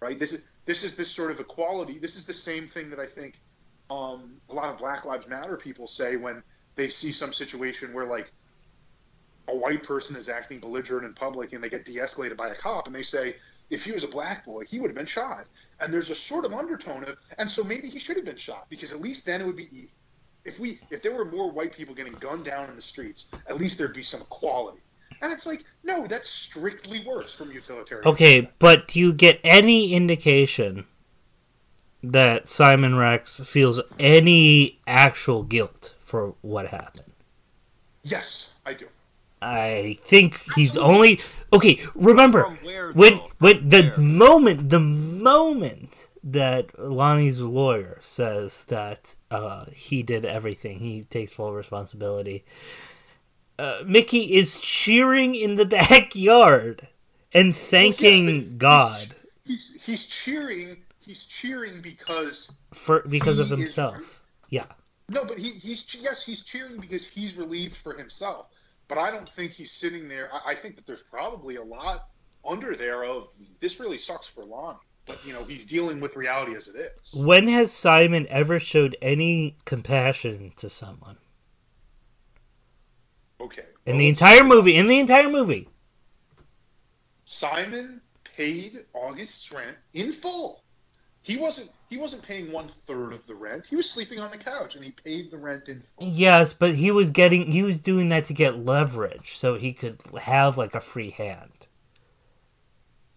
[0.00, 0.18] right?
[0.18, 1.98] This is this is this sort of equality.
[1.98, 3.40] This is the same thing that I think
[3.88, 6.42] um, a lot of Black Lives Matter people say when
[6.74, 8.30] they see some situation where like
[9.48, 12.86] a white person is acting belligerent in public and they get de-escalated by a cop
[12.86, 13.36] and they say
[13.70, 15.46] if he was a black boy he would have been shot.
[15.80, 18.66] And there's a sort of undertone of and so maybe he should have been shot
[18.68, 19.90] because at least then it would be even
[20.44, 23.58] if we if there were more white people getting gunned down in the streets at
[23.58, 24.80] least there'd be some equality
[25.20, 29.92] and it's like no that's strictly worse from utilitarian Okay, but do you get any
[29.92, 30.86] indication
[32.02, 37.12] that Simon Rex feels any actual guilt for what happened?
[38.04, 38.86] yes i do
[39.40, 41.20] I think he's only
[41.52, 41.80] okay.
[41.94, 43.98] Remember where, when when the Where?
[43.98, 51.52] moment the moment that Lonnie's lawyer says that uh, he did everything, he takes full
[51.52, 52.44] responsibility.
[53.58, 56.88] Uh, Mickey is cheering in the backyard
[57.32, 63.54] and thanking Well, yes, God he's he's cheering he's cheering because for because of he
[63.54, 64.22] is- himself.
[64.50, 64.66] Yeah.
[65.10, 68.46] No, but he, he's yes, he's cheering because he's relieved for himself.
[68.88, 70.30] But I don't think he's sitting there.
[70.32, 72.08] I, I think that there's probably a lot
[72.46, 73.28] under there of
[73.60, 74.78] this really sucks for Lonnie.
[75.06, 77.14] But you know, he's dealing with reality as it is.
[77.14, 81.16] When has Simon ever showed any compassion to someone?
[83.40, 83.64] Okay.
[83.86, 85.68] In well, the entire movie, in the entire movie.
[87.24, 90.62] Simon paid August's rent in full.
[91.28, 93.66] He wasn't he wasn't paying one third of the rent.
[93.66, 96.08] He was sleeping on the couch and he paid the rent in full.
[96.08, 99.98] Yes, but he was getting he was doing that to get leverage so he could
[100.22, 101.66] have like a free hand.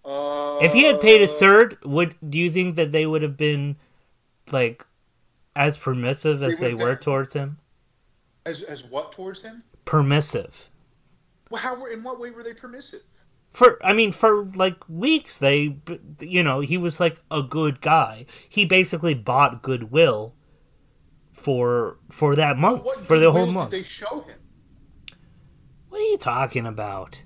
[0.04, 3.38] Uh, If he had paid a third, would do you think that they would have
[3.38, 3.78] been
[4.52, 4.86] like
[5.56, 7.60] as permissive as They they were have- towards him?
[8.46, 9.64] as as what towards him?
[9.86, 10.70] Permissive.
[11.50, 13.02] Well, how were in what way were they permissive?
[13.52, 15.78] For I mean for like weeks they
[16.20, 18.26] you know, he was like a good guy.
[18.48, 20.36] He basically bought goodwill
[21.32, 23.72] for for that month, for the whole month.
[23.72, 24.40] Did they show him?
[25.90, 27.24] What are you talking about?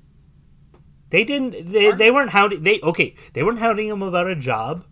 [1.12, 1.72] They didn't.
[1.72, 2.64] They, they weren't hounding.
[2.64, 3.16] They okay.
[3.34, 4.86] They weren't hounding him about a job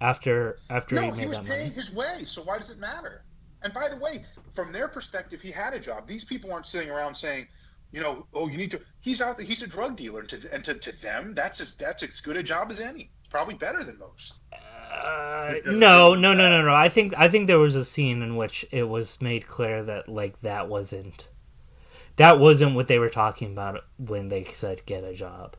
[0.00, 1.74] after after he No, he made was that paying money.
[1.74, 3.24] his way, so why does it matter?
[3.62, 6.06] And by the way, from their perspective, he had a job.
[6.06, 7.48] These people aren't sitting around saying,
[7.92, 8.80] you know, oh, you need to.
[9.00, 9.40] He's out.
[9.40, 12.36] He's a drug dealer, and to and to, to them, that's as that's as good
[12.36, 13.10] a job as any.
[13.20, 14.34] It's probably better than most.
[14.52, 16.74] Uh, no, no, no, no, no.
[16.74, 20.08] I think I think there was a scene in which it was made clear that
[20.08, 21.26] like that wasn't
[22.16, 25.56] that wasn't what they were talking about when they said get a job.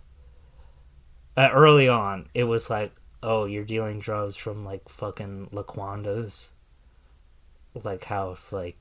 [1.36, 6.52] Uh, early on, it was like, oh, you're dealing drugs from like fucking Laquanda's
[7.84, 8.52] like house.
[8.52, 8.78] Like,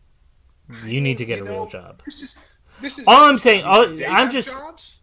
[0.84, 2.02] you need to get You a know, real job.
[2.06, 2.36] This is
[2.80, 3.06] this is.
[3.08, 5.00] All I'm saying, all, They I'm have just jobs?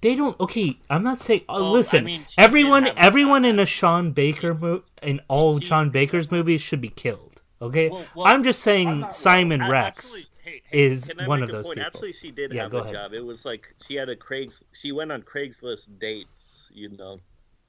[0.00, 0.38] they don't.
[0.40, 1.42] Okay, I'm not saying.
[1.48, 4.82] Oh, Well, I listen, mean, everyone, did have a everyone in a Sean Baker mo-
[5.02, 7.40] in all She- Sean Baker's movies should be killed.
[7.60, 9.96] Okay, Well- well, I'm just saying I'm not- Simon A- Rex.
[10.14, 11.78] actually, hey, hey, is one of those point?
[11.78, 11.86] people.
[11.88, 12.94] Actually, she did Yeah, have go a ahead.
[12.94, 13.12] job.
[13.14, 14.62] It was like she had a Craig's.
[14.72, 17.18] She went on Craigslist dates, you know,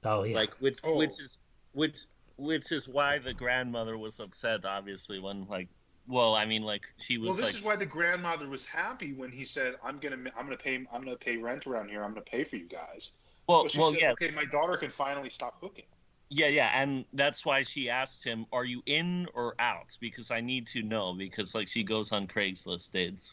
[0.04, 0.96] oh yeah, like which Oh.
[0.96, 1.38] which is
[1.72, 2.02] which
[2.36, 4.64] which is why the grandmother was upset.
[4.64, 5.68] Obviously, when like,
[6.06, 9.12] well, I mean, like she was Well, this like, is why the grandmother was happy
[9.12, 12.02] when he said, "I'm gonna, I'm gonna pay, I'm gonna pay rent around here.
[12.02, 13.12] I'm gonna pay for you guys."
[13.48, 15.86] well, she well, said, yeah, Okay, my daughter can finally stop hooking.
[16.28, 20.40] yeah, yeah, and that's why she asked him, "Are you in or out?" Because I
[20.40, 21.14] need to know.
[21.14, 23.32] Because like she goes on Craigslist dates.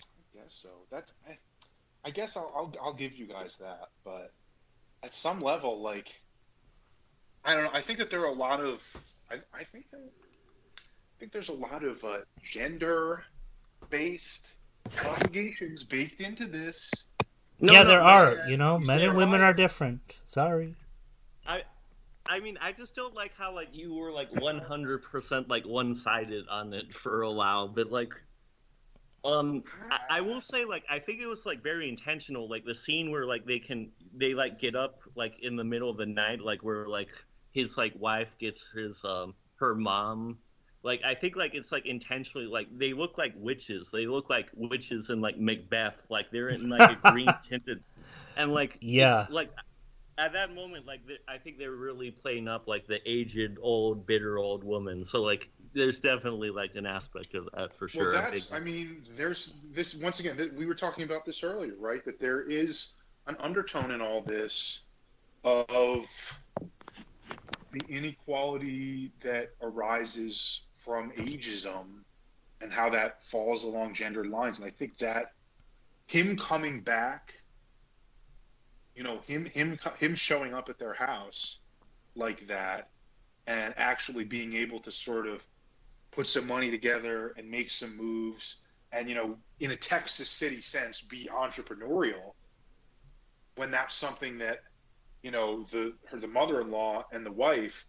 [0.00, 0.68] I guess so.
[0.90, 1.12] That's.
[1.28, 1.38] I,
[2.06, 4.32] I guess I'll, I'll, I'll give you guys that, but
[5.02, 6.20] at some level, like,
[7.44, 7.70] I don't know.
[7.72, 8.82] I think that there are a lot of.
[9.34, 10.00] I, I think that.
[10.00, 14.46] I think there's a lot of uh, gender-based
[15.06, 16.90] obligations baked into this.
[17.60, 18.34] yeah, there are.
[18.34, 19.50] yeah, You know, he's men and women right?
[19.50, 20.18] are different.
[20.26, 20.74] Sorry.
[22.26, 26.72] I mean, I just don't like how like you were like 100% like one-sided on
[26.72, 28.12] it for a while, but like
[29.24, 32.74] um I, I will say like I think it was like very intentional like the
[32.74, 36.04] scene where like they can they like get up like in the middle of the
[36.04, 37.08] night like where like
[37.54, 40.36] his like wife gets his um her mom
[40.84, 43.90] like I think like it's like intentionally like they look like witches.
[43.90, 46.02] They look like witches in like Macbeth.
[46.10, 47.82] Like they're in like a green tinted
[48.36, 49.26] and like Yeah.
[49.30, 49.50] like
[50.18, 54.06] at that moment like the, I think they're really playing up like the aged old
[54.06, 55.06] bitter old woman.
[55.06, 58.12] So like there's definitely like an aspect of that for sure.
[58.12, 58.48] Well, that's.
[58.48, 58.60] think.
[58.60, 60.36] I mean, there's this once again.
[60.36, 62.04] That we were talking about this earlier, right?
[62.04, 62.88] That there is
[63.26, 64.80] an undertone in all this
[65.44, 66.04] of
[67.74, 72.02] the inequality that arises from ageism
[72.60, 74.58] and how that falls along gendered lines.
[74.58, 75.32] And I think that
[76.06, 77.34] him coming back,
[78.94, 81.58] you know, him him him showing up at their house
[82.14, 82.90] like that,
[83.46, 85.44] and actually being able to sort of
[86.12, 88.56] put some money together and make some moves
[88.92, 92.34] and you know in a texas city sense be entrepreneurial
[93.56, 94.60] when that's something that
[95.24, 97.86] you know the her the mother-in-law and the wife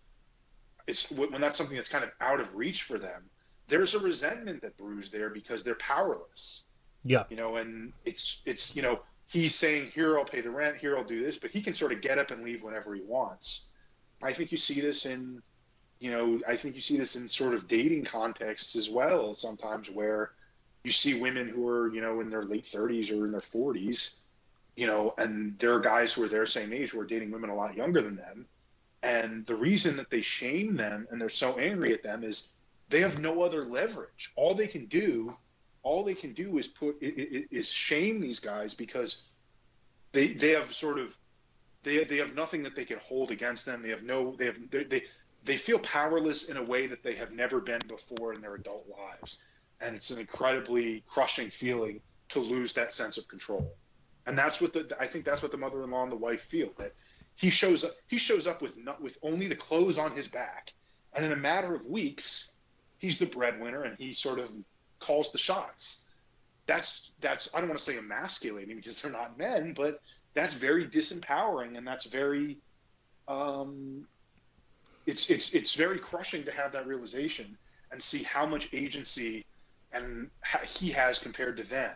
[0.88, 3.30] is when that's something that's kind of out of reach for them
[3.68, 6.64] there's a resentment that brews there because they're powerless.
[7.04, 7.24] Yeah.
[7.30, 10.78] you know and it's it's you know he's saying here i'll pay the rent.
[10.78, 11.38] Here i'll do this.
[11.38, 13.66] But he can sort of get up and leave whenever he wants.
[14.24, 15.42] I think you see this in
[16.00, 19.90] you know, I think you see this in sort of dating contexts as well sometimes
[19.90, 20.32] where
[20.84, 24.12] you see women who are, you know, in their late 30s or in their 40s,
[24.76, 27.50] you know, and there are guys who are their same age who are dating women
[27.50, 28.46] a lot younger than them.
[29.04, 32.50] And the reason that they shame them and they're so angry at them is
[32.90, 34.32] they have no other leverage.
[34.36, 35.36] All they can do,
[35.84, 39.24] all they can do is put is shame these guys because
[40.12, 41.16] they they have sort of
[41.84, 43.82] they they have nothing that they can hold against them.
[43.84, 45.04] They have no they have they, they
[45.44, 48.88] they feel powerless in a way that they have never been before in their adult
[48.90, 49.44] lives.
[49.80, 53.76] And it's an incredibly crushing feeling to lose that sense of control.
[54.26, 56.94] And that's what the I think that's what the mother-in-law and the wife feel that
[57.36, 60.74] he shows up he shows up with not with only the clothes on his back
[61.14, 62.52] and in a matter of weeks
[62.98, 64.50] he's the breadwinner and he sort of
[65.00, 66.06] calls the shots.
[66.66, 70.02] That's that's I don't want to say emasculating because they're not men, but
[70.34, 72.58] that's very disempowering and that's very
[73.28, 74.08] um
[75.06, 77.58] it's it's it's very crushing to have that realization
[77.92, 79.46] and see how much agency
[79.94, 81.92] and ha- he has compared to them,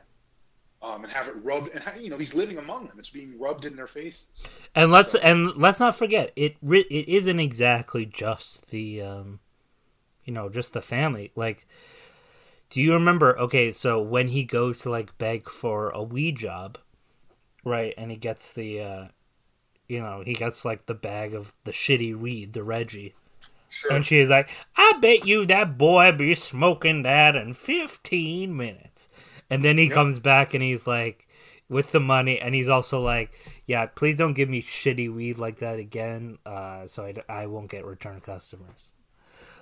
[0.81, 2.97] um, and have it rubbed and you know he's living among them.
[2.99, 4.47] It's being rubbed in their faces.
[4.75, 6.55] And let's So- and let's not forget it.
[6.61, 9.39] It isn't exactly just the, um,
[10.23, 11.31] you know, just the family.
[11.35, 11.67] Like,
[12.69, 13.37] do you remember?
[13.39, 16.77] Okay, so when he goes to like beg for a weed job,
[17.65, 19.07] right, and he gets the, uh,
[19.87, 23.15] you know, he gets like the bag of the shitty weed, the Reggie.
[23.71, 23.91] Sure.
[23.91, 29.08] And she's like, I bet you that boy be smoking that in 15 minutes.
[29.49, 29.93] And then he Yep.
[29.93, 31.27] comes back and he's like,
[31.69, 33.31] with the money, and he's also like,
[33.67, 37.69] yeah, please don't give me shitty weed like that again, uh, so I, I won't
[37.69, 38.91] get return customers.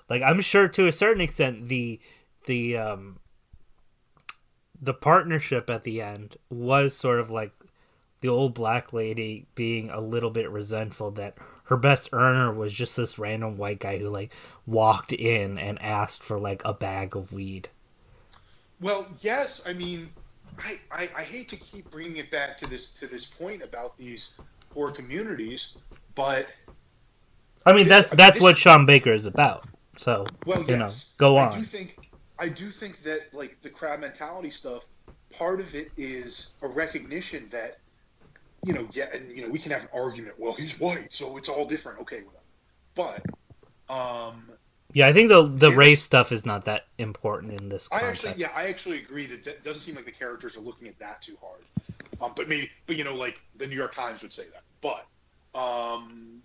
[0.09, 1.99] Like, I'm sure to a certain extent, the,
[2.45, 3.19] the, um,
[4.81, 7.51] the partnership at the end was sort of like
[8.21, 12.95] the old black lady being a little bit resentful that her best earner was just
[12.95, 14.33] this random white guy who like
[14.65, 17.69] walked in and asked for like a bag of weed.
[18.79, 20.09] Well, yes, I mean,
[20.59, 23.97] I, I, I hate to keep bringing it back to this to this point about
[23.97, 24.31] these
[24.71, 25.77] poor communities,
[26.15, 26.51] but
[27.65, 29.65] I mean This- that's that's this- what Sean Baker is about.
[29.97, 31.63] So well, you know, yes, go I do on.
[31.63, 31.97] think
[32.39, 34.85] I do think that like the crab mentality stuff,
[35.31, 37.77] part of it is a recognition that,
[38.63, 40.35] you know, yeah, and you know, we can have an argument.
[40.37, 41.99] Well, he's white, so it's all different.
[42.01, 43.23] Okay, whatever.
[43.89, 44.51] But, um,
[44.97, 48.01] Yeah, I think the the Here's- race stuff is not that important in this I
[48.01, 50.97] actually, yeah, I actually agree that it doesn't seem like the characters are looking at
[50.97, 51.61] that too hard.
[52.19, 54.63] Um, but maybe, but you know, like the New York Times would say that.
[54.81, 55.05] But
[55.53, 56.41] um,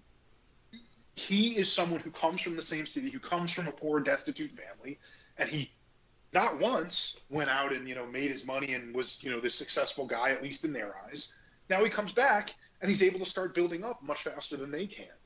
[1.15, 4.53] he is someone who comes from the same city, who comes from a poor, destitute
[4.53, 4.99] family,
[5.39, 5.73] and he
[6.35, 9.55] not once went out and you know made his money and was you know this
[9.55, 11.33] successful guy at least in their eyes.
[11.71, 14.87] Now he comes back and he's able to start building up much faster than they
[14.87, 15.17] can.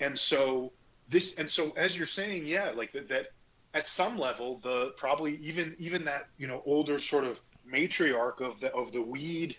[0.00, 0.72] And so
[1.08, 3.28] this, and so as you're saying, yeah, like that, that
[3.74, 7.40] at some level, the probably even even that you know older sort of
[7.70, 9.56] matriarch of the of the weed,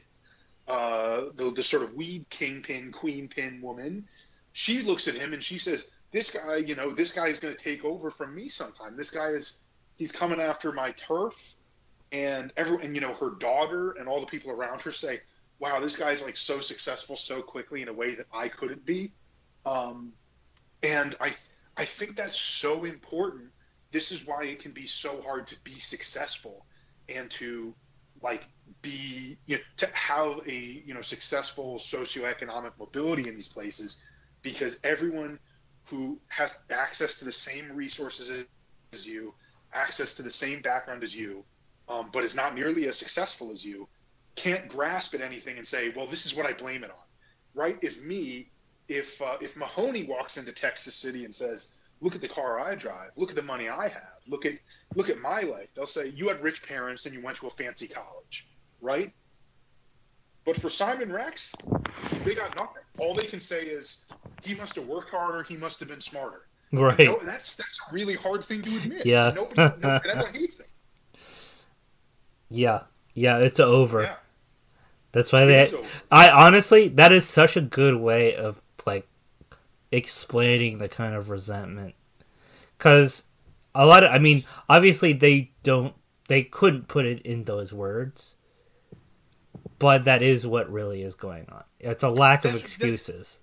[0.68, 4.08] uh, the the sort of weed kingpin queen pin woman,
[4.54, 7.56] she looks at him and she says, "This guy, you know, this guy is going
[7.56, 8.96] to take over from me sometime.
[8.96, 9.60] This guy is
[9.98, 11.36] he's coming after my turf."
[12.12, 15.22] And everyone, and you know, her daughter and all the people around her say,
[15.60, 19.12] "Wow, this guy's like so successful so quickly in a way that I couldn't be."
[19.66, 20.14] Um,
[20.86, 21.34] and I
[21.76, 23.52] I think that's so important.
[23.92, 26.66] This is why it can be so hard to be successful
[27.10, 27.74] and to
[28.22, 28.44] like
[28.82, 34.04] be you know, to have a you know successful socioeconomic mobility in these places
[34.42, 35.40] because everyone
[35.86, 38.46] who has access to the same resources
[38.94, 39.34] as you,
[39.74, 41.44] access to the same background as you,
[41.90, 43.88] um, but is not nearly as successful as you,
[44.36, 47.06] can't grasp at anything and say, well, this is what I blame it on,
[47.54, 47.78] right?
[47.82, 48.50] If me,
[48.88, 51.70] if uh, if Mahoney walks into Texas City and says,
[52.02, 53.12] "Look at the car I drive.
[53.16, 54.20] Look at the money I have.
[54.28, 54.54] Look at
[54.96, 57.52] look at my life," they'll say, "You had rich parents and you went to a
[57.52, 58.48] fancy college,
[58.82, 59.12] right?"
[60.46, 61.56] But for Simon Rex,
[62.24, 62.84] they got nothing.
[63.00, 64.06] All they can say is,
[64.44, 65.44] "He must have worked harder.
[65.44, 67.00] He must have been smarter." right.
[67.00, 69.06] No, that's that's a really hard thing to admit.
[69.06, 69.32] Yeah.
[69.36, 70.68] Nobody, no, and everyone hates them.
[72.50, 72.82] Yeah,
[73.14, 74.04] yeah, it's over.
[74.04, 74.16] Yeah.
[75.12, 75.72] That's why they.
[76.12, 78.62] I honestly, that is such a good way of
[79.96, 81.96] explaining the kind of resentment,
[82.78, 83.26] because
[83.74, 85.96] a lot of, I mean, obviously they don't,
[86.28, 88.36] they couldn't put it in those words,
[89.80, 91.64] but that is what really is going on.
[91.80, 93.40] It's a lack of excuses.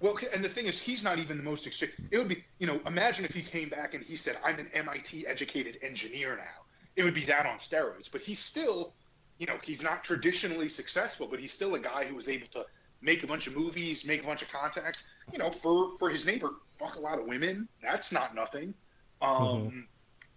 [0.00, 1.90] Well, and the thing is, he's not even the most extreme.
[2.10, 4.68] It would be, you know, imagine if he came back and he said, "I'm an
[4.72, 6.64] MIT educated engineer now."
[6.96, 8.10] It would be that on steroids.
[8.10, 8.94] But he's still,
[9.38, 12.64] you know, he's not traditionally successful, but he's still a guy who was able to
[13.02, 15.04] make a bunch of movies, make a bunch of contacts.
[15.32, 17.68] You know, for for his neighbor, fuck a lot of women.
[17.82, 18.74] That's not nothing.
[19.20, 19.86] Um,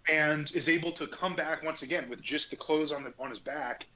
[0.08, 3.30] and is able to come back once again with just the clothes on the on
[3.30, 3.86] his back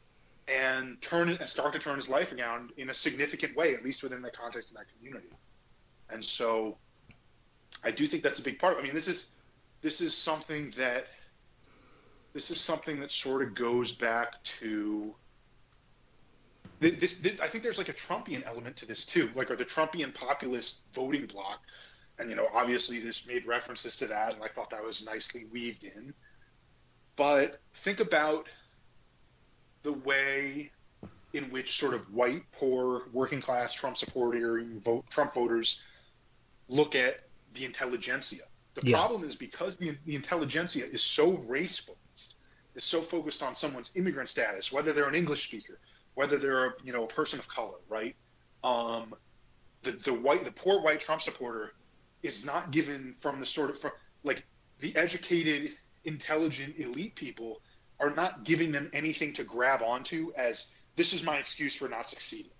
[0.49, 4.03] and turn and start to turn his life around in a significant way, at least
[4.03, 5.29] within the context of that community.
[6.09, 6.77] And so
[7.85, 8.77] I do think that's a big part.
[8.79, 9.27] I mean, this is
[9.81, 11.07] this is something that
[12.33, 15.15] this is something that sort of goes back to
[16.81, 19.65] this, this, I think there's like a Trumpian element to this too, like or the
[19.65, 21.61] Trumpian populist voting bloc,
[22.19, 25.47] and you know, obviously this made references to that, and I thought that was nicely
[25.53, 26.15] weaved in.
[27.17, 28.49] But think about
[29.83, 30.71] the way
[31.33, 35.79] in which sort of white, poor, working class Trump supporter vote Trump voters
[36.69, 37.17] look at
[37.53, 38.43] the intelligentsia.
[38.75, 38.97] The Yeah.
[38.97, 42.37] problem is because the, the intelligentsia is so race focused,
[42.75, 45.79] is so focused on someone's immigrant status, whether they're an English speaker,
[46.15, 48.17] whether they're a, you know a person of color, right?
[48.65, 49.15] Um,
[49.83, 51.73] the the white the poor white Trump supporter
[52.23, 53.93] is not given from the sort of from
[54.23, 54.45] like
[54.81, 55.73] the educated,
[56.05, 57.61] intelligent elite people
[57.99, 60.67] are not giving them anything to grab onto as
[60.97, 62.53] this is my excuse for not succeeding.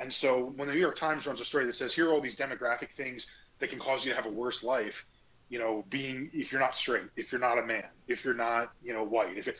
[0.00, 2.20] And so when the New York Times runs a story that says here are all
[2.20, 3.26] these demographic things
[3.58, 5.06] that can cause you to have a worse life,
[5.48, 8.72] you know, being if you're not straight, if you're not a man, if you're not,
[8.82, 9.56] you know, white, if it,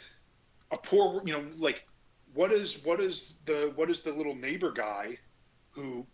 [0.71, 1.87] a poor, you know, like
[2.35, 5.18] what is what is the what is the little neighbor guy
[5.70, 6.07] who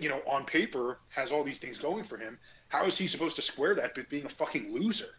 [0.00, 2.38] you know on paper has all these things going for him?
[2.68, 5.14] How is he supposed to square that with being a fucking loser?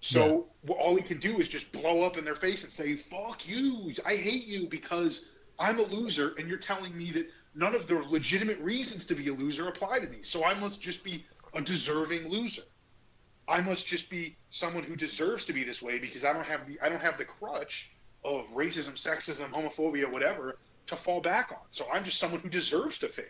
[0.00, 2.96] So well, all he can do is just blow up in their face and say
[2.96, 7.74] fuck you i hate you because i'm a loser and you're telling me that none
[7.74, 10.18] of the legitimate reasons to be a loser apply to me.
[10.22, 11.24] So i must just be
[11.54, 12.62] a deserving loser.
[13.48, 16.66] I must just be someone who deserves to be this way because i don't have
[16.66, 17.90] the i don't have the crutch
[18.26, 21.58] of racism, sexism, homophobia, whatever, to fall back on.
[21.70, 23.24] So I'm just someone who deserves to fail.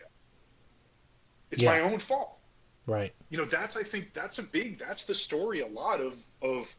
[1.51, 1.69] It's Yeah.
[1.71, 2.39] my own fault.
[2.85, 3.13] Right.
[3.29, 6.73] You know, that's I think that's a big that's the story a lot of of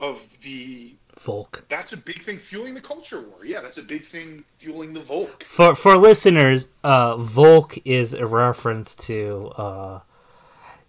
[0.00, 1.64] of the Volk.
[1.68, 3.44] that's a big thing fueling the culture war.
[3.44, 5.42] Yeah, that's a big thing fueling the Volk.
[5.44, 10.00] For for listeners, uh, Volk is a reference to uh,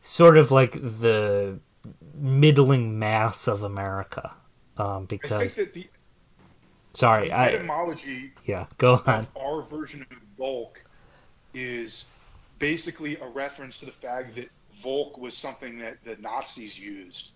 [0.02, 1.60] sort of like the
[2.14, 4.36] middling mass of America.
[4.78, 5.88] Um, I think because that the,
[6.94, 9.28] sorry, I etymology yeah, go on.
[9.36, 10.84] our version of Volk
[11.54, 12.06] is
[12.60, 14.50] basically a reference to the fact that
[14.82, 17.32] Volk was something that the Nazis used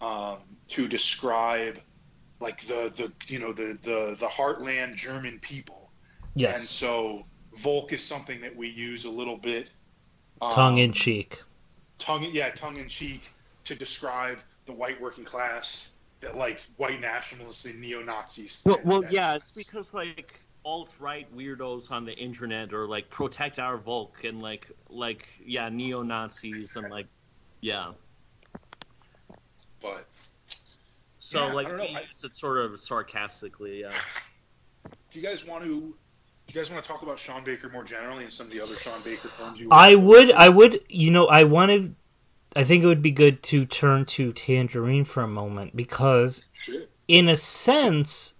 [0.00, 0.38] um,
[0.68, 1.80] to describe
[2.40, 5.90] like the, the you know the, the the heartland German people.
[6.34, 6.60] Yes.
[6.60, 7.24] And so
[7.54, 9.70] Volk is something that we use a little bit
[10.42, 11.42] um, tongue in cheek.
[11.98, 13.22] tongue yeah tongue in cheek
[13.64, 18.62] to describe the white working class that like white nationalists and neo Nazis.
[18.64, 23.58] Well, well, yeah, it's because like alt right weirdos on the internet or like protect
[23.60, 27.06] our Volk and like like yeah neo Nazis and like
[27.60, 27.92] yeah.
[29.80, 30.06] but
[31.18, 33.80] So Yeah, I like don't know, we I- use sort of sarcastically.
[33.82, 33.90] Yeah.
[35.12, 35.68] Do you guys want to?
[35.70, 38.60] Do you guys want to talk about Sean Baker more generally and some of the
[38.60, 39.68] other Sean Baker films you?
[39.72, 41.94] I would, I would, you know, I wanted.
[42.54, 46.90] I think it would be good to turn to Tangerine for a moment because, Shit.
[47.08, 48.34] in a sense,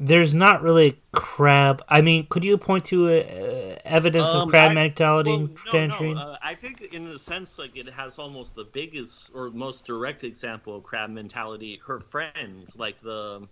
[0.00, 1.82] there's not really a crab.
[1.88, 5.54] I mean, could you point to uh, evidence Um, of crab I- mentality Well, in
[5.66, 6.14] no, Tangerine?
[6.14, 6.20] no.
[6.20, 10.22] Uh, I think in a sense, like it has almost the biggest or most direct
[10.24, 11.80] example of crab mentality.
[11.84, 13.48] Her friend, like the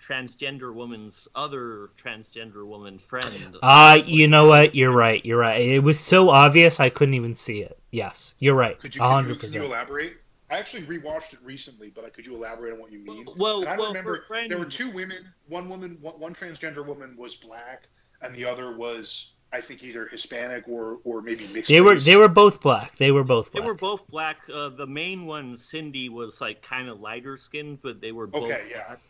[0.00, 3.56] transgender woman's other transgender woman friend.
[3.62, 4.74] Ah, you know what?
[4.74, 5.24] You're right.
[5.24, 5.60] You're right.
[5.60, 7.78] It was so obvious I couldn't even see it.
[7.90, 8.78] Yes, you're right.
[8.80, 10.16] Could you, A could you, could you elaborate?
[10.50, 13.24] I actually rewatched it recently, but uh, could you elaborate on what you mean?
[13.36, 15.32] well, And I well, remember friend, there were two women.
[15.48, 17.86] One woman, one, one transgender woman was black,
[18.20, 21.68] and the other was, I think, either Hispanic or or maybe mixed.
[21.68, 22.96] They were they were both black.
[22.96, 23.66] They were both They black.
[23.68, 24.38] were both black.
[24.52, 28.44] Uh, the main one, Sin-Dee, was like kind of lighter skinned, but they were both.
[28.50, 28.86] Okay, yeah.
[28.88, 29.00] black.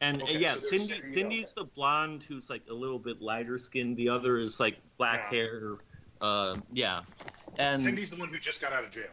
[0.00, 3.56] And uh, yeah, so Sin-Dee, Sin-Dee, Sin-Dee's the blonde who's like a little bit lighter
[3.58, 3.96] skinned.
[3.96, 5.38] The other is like black Yeah.
[5.38, 5.72] hair.
[6.20, 7.02] Uh, yeah,
[7.58, 9.04] and Sin-Dee's the one who just got out of jail.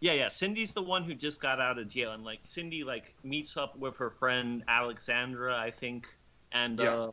[0.00, 0.28] yeah, yeah.
[0.28, 3.76] Sin-Dee's the one who just got out of jail, and like Sin-Dee like meets up
[3.76, 6.06] with her friend Alexandra, I think,
[6.52, 6.94] and Yeah.
[6.94, 7.10] uh,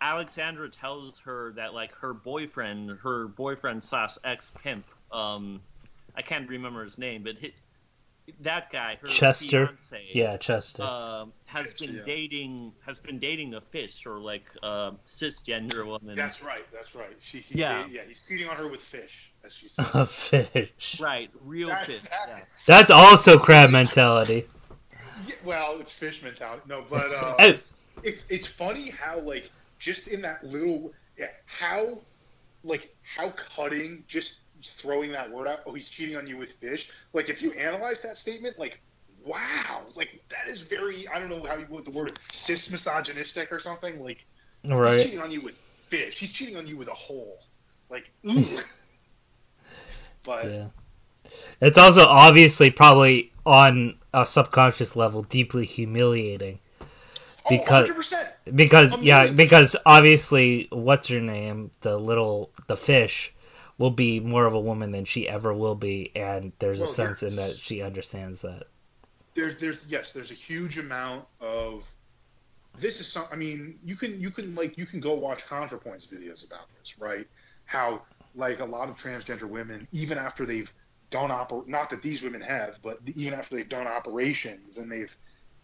[0.00, 5.60] Alexandra tells her that like her boyfriend, her boyfriend slash ex pimp, um,
[6.16, 7.52] I can't remember his name, but hi
[8.40, 9.66] that guy, her Chester.
[9.68, 10.82] fiance, Yeah, Chester.
[10.82, 12.02] um, has been yeah.
[12.04, 16.14] dating has been dating a fish or like uh, cisgender woman.
[16.14, 16.64] That's right.
[16.72, 17.16] That's right.
[17.20, 17.86] She, he, Yeah.
[17.90, 19.86] yeah, he's cheating on her with fish, as she said.
[19.94, 21.00] a fish.
[21.00, 22.02] right, real That's- fish.
[22.02, 22.40] that- Yeah.
[22.66, 24.46] That's also crab mentality.
[25.26, 26.62] Yeah, well, it's fish mentality.
[26.68, 27.54] No, but uh,
[28.02, 31.98] it's it's funny how like just in that little yeah, how
[32.62, 36.90] like how cutting just throwing that word out oh he's cheating on you with fish
[37.12, 38.80] like if you analyze that statement like
[39.24, 43.52] wow like that is very i don't know how you what the word cis misogynistic
[43.52, 44.24] or something like
[44.62, 45.02] he's right.
[45.02, 45.54] cheating on you with
[45.88, 46.18] fish.
[46.18, 47.40] He's cheating on you with a hole.
[47.90, 48.60] Like ooh.
[50.22, 50.66] but Yeah.
[51.60, 56.60] It's also obviously probably on a subconscious level deeply humiliating.
[56.80, 56.86] Oh,
[57.50, 58.14] because- 100%
[58.54, 61.70] because A yeah because obviously what's her name?
[61.80, 63.34] The little the fish
[63.76, 66.92] will be more of a woman than she ever will be and there's a Well,
[66.92, 68.64] sense in that she understands that
[69.38, 71.88] there's there's yes there's a huge amount of
[72.80, 76.08] this is some i mean you can you can like you can go watch contrapoints
[76.08, 77.26] videos about this right?
[77.64, 78.02] How
[78.34, 80.72] like a lot of transgender women even after they've
[81.10, 85.14] done oper not that these women have but even after they've done operations and they've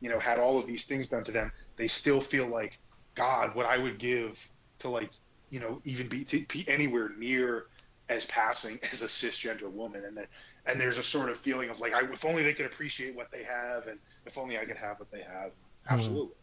[0.00, 2.78] you know had all of these things done to them they still feel like
[3.16, 4.38] god what i would give
[4.78, 5.10] to like
[5.50, 7.66] you know even be be anywhere near
[8.08, 10.28] as passing as a cisgender woman and that
[10.66, 13.30] and there's a sort of feeling of like I, if only they could appreciate what
[13.30, 15.52] they have and if only i could have what they have
[15.88, 16.34] absolutely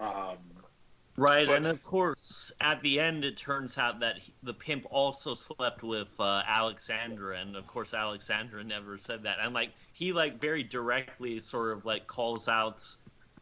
[0.00, 0.38] um
[1.18, 4.84] Right, But- and of course, at the end, it turns out that he- the pimp
[4.90, 9.38] also slept with uh, Alexandra, and of course, Alexandra never said that.
[9.40, 12.84] And like he like very directly sort of like calls out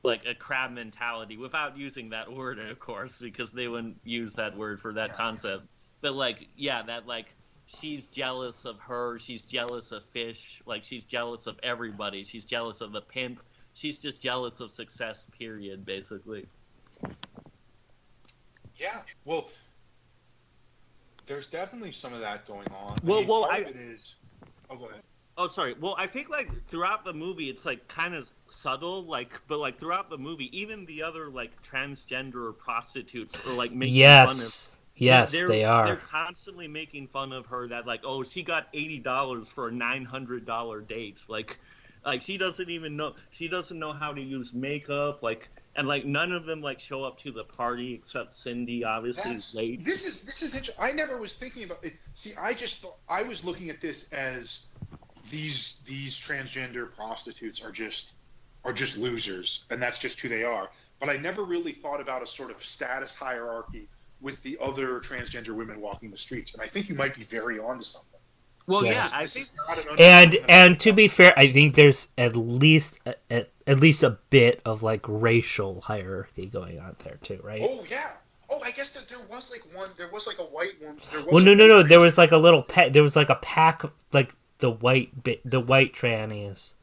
[0.04, 4.56] like a crab mentality without using that word, of course, because they wouldn't use that
[4.56, 5.16] word for that Yeah.
[5.16, 5.66] concept.
[6.00, 7.26] But like, yeah, that like
[7.74, 12.80] she's jealous of her, she's jealous of fish, like she's jealous of everybody, she's jealous
[12.80, 13.40] of the pimp,
[13.74, 15.26] she's just jealous of success.
[15.38, 16.46] Period, basically.
[18.76, 19.48] yeah well
[21.26, 24.16] there's definitely some of that going on Well- mean, well, I- it is
[24.70, 25.00] oh go ahead
[25.36, 25.74] Oh, sorry.
[25.80, 29.80] Well, I think like throughout the movie, it's like kind of subtle, like, but like
[29.80, 34.76] throughout the movie, even the other like transgender prostitutes are like making fun of.
[34.96, 38.68] Yes, yes, they're, they They're constantly making fun of her that like, oh, she got
[38.74, 41.20] eighty dollars for a nine hundred dollar date.
[41.26, 41.58] Like,
[42.04, 43.14] like she doesn't even know.
[43.30, 45.20] She doesn't know how to use makeup.
[45.22, 48.84] Like, and like none of them like show up to the party except Sin-Dee.
[48.84, 49.84] Obviously, That's, late.
[49.84, 50.84] this is this is interesting.
[50.84, 51.94] I never was thinking about it.
[52.14, 54.66] See, I just thought I was looking at this as
[55.28, 58.12] these these transgender prostitutes are just
[58.64, 60.70] are just losers, and that's just who they are.
[61.00, 63.88] But I never really thought about a sort of status hierarchy
[64.24, 66.54] with the other transgender women walking the streets.
[66.54, 68.18] And I think you might be very onto something.
[68.66, 68.94] well, Yes.
[68.96, 72.34] yeah, This I this think an And and to be fair, I think there's at
[72.34, 77.60] least at, at least a bit of like racial hierarchy going on there too, right?
[77.62, 78.12] Oh yeah.
[78.50, 79.90] Oh, I guess that there was like one.
[79.98, 80.98] There was like a white one.
[81.10, 81.82] There was Well, no, no, no.
[81.82, 82.92] There was like a little pack.
[82.92, 86.74] There was like a pack, of, like the white bit, the white trannies.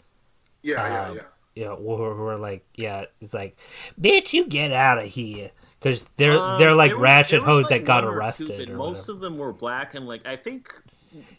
[0.63, 1.21] Yeah, yeah, um, yeah.
[1.53, 3.57] Yeah, who were, who were like, yeah, it's like,
[3.99, 5.51] bitch, you get out of here,
[5.81, 8.69] because they're Um, they're like was- ratchet hoes like, that got one two, arrested.
[8.69, 9.11] or most whatever.
[9.13, 10.73] of them were black, and like I think,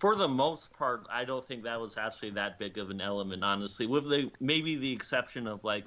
[0.01, 3.45] for the most part, I don't think that was actually that big of an element,
[3.45, 3.87] honestly.
[3.87, 5.85] With the maybe the exception of like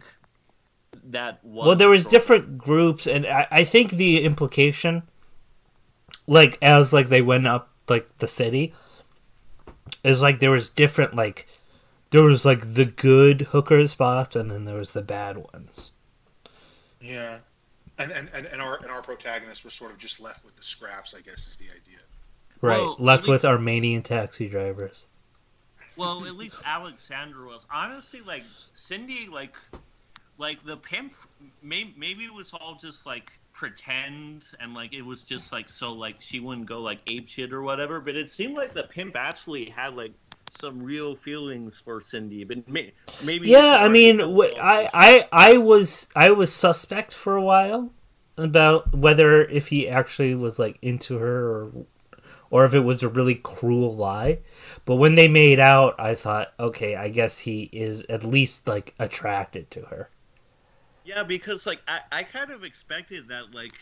[1.04, 1.68] that one.
[1.68, 2.12] well, there was story.
[2.18, 5.04] different groups, and I, I think the implication,
[6.26, 8.74] like as like they went up like the city,
[10.04, 11.48] is like there was different like,
[12.12, 15.92] there was like the good hooker spots, and then there was the bad ones.
[17.02, 17.40] Yeah.
[17.98, 20.64] And, and, and, and our and our protagonists were sort of just left with the
[20.64, 22.00] scraps, I guess is the idea.
[22.62, 25.06] Right, Well, left at with Armenian taxi drivers.
[25.96, 28.44] Well, at least Alexandra was honestly like
[28.74, 29.56] Sin-Dee, like
[30.38, 31.14] like the pimp.
[31.62, 35.94] Maybe maybe it was all just like pretend, and like it was just like so
[35.94, 38.02] like she wouldn't go like ape shit or whatever.
[38.02, 40.12] But it seemed like the pimp actually had like
[40.50, 42.44] some real feelings for Sin-Dee.
[42.44, 42.94] But may,
[43.24, 47.92] maybe Yeah, I mean, wh- I, I, I was, I was suspect for a while
[48.38, 51.72] about whether if he actually was like into her or,
[52.50, 54.40] or if it was a really cruel lie.
[54.86, 58.94] But when they made out, I thought, okay, I guess he is at least like
[59.00, 60.10] attracted to her.
[61.04, 63.74] Yeah, because like I, I kind of expected that like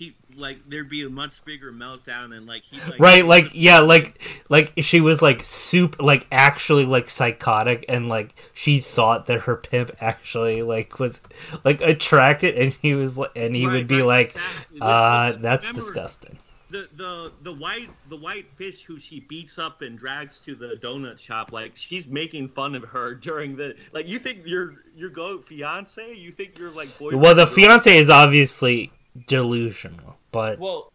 [0.00, 3.80] he like there'd be a much bigger meltdown and like he like Right, like yeah,
[3.80, 4.20] like
[4.50, 9.56] like she was like soup, like actually like psychotic, and like she thought that her
[9.56, 11.22] pimp actually like was
[11.64, 14.80] like attracted, and he was like, and he Right, would be right, like, exactly.
[14.80, 16.38] Uh, that's remember, disgusting.
[16.70, 20.76] the the the white the white fish who she beats up and drags to the
[20.82, 25.10] donut shop like she's making fun of her during the like you think your your
[25.10, 28.90] go fiance you think you're like boy Well, the fiance is obviously
[29.26, 30.92] delusional, but well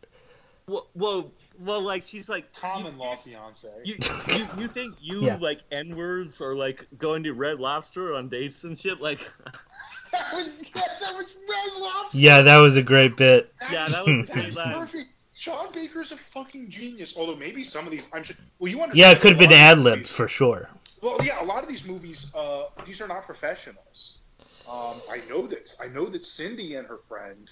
[0.67, 3.67] well well well like she's like Common you, law fiance.
[3.83, 3.95] you,
[4.35, 5.37] you you think you Yeah.
[5.39, 9.19] like n words or like going to Red Lobster on dates and shit like
[10.11, 12.17] that was yeah, that was Red Lobster.
[12.17, 13.53] yeah, that was a great bit.
[13.71, 15.09] Yeah, that was that pretty perfect.
[15.33, 17.13] Sean Baker's a fucking genius.
[17.17, 18.37] Although maybe some of these, I'm sure.
[18.57, 18.97] Well, you understand.
[18.97, 20.69] Yeah, it could have been ad these libbed movies- for sure.
[21.03, 24.19] Well, yeah, a lot of these movies, uh, these are not professionals.
[24.67, 25.77] Um, I know this.
[25.83, 27.51] I know that Sin-Dee and her friend.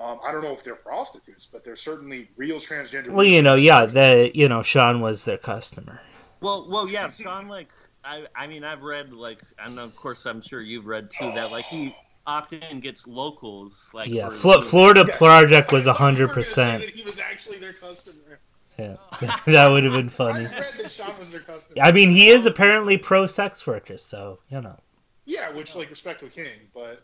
[0.00, 3.08] Um, I don't know if they're prostitutes, but they're certainly real transgender.
[3.08, 6.00] Well, you know, yeah, the you know Sean was their customer.
[6.40, 7.48] Well, well, yeah, Sean.
[7.48, 7.68] Like,
[8.04, 11.50] I, I mean, I've read like, and of course, I'm sure you've read too that
[11.50, 11.96] like he
[12.28, 13.88] often gets locals.
[13.92, 15.16] Like, Yeah, for- Flo- Florida Yeah.
[15.16, 16.82] Project was I thought you were hundred percent.
[16.84, 18.38] He was actually their customer.
[18.78, 18.96] Yeah,
[19.46, 20.44] that would have been I funny.
[20.44, 21.82] read that Sean was their customer.
[21.82, 24.78] I mean, he is apparently pro sex workers, so you know.
[25.24, 27.02] Yeah, which like respect to a king, but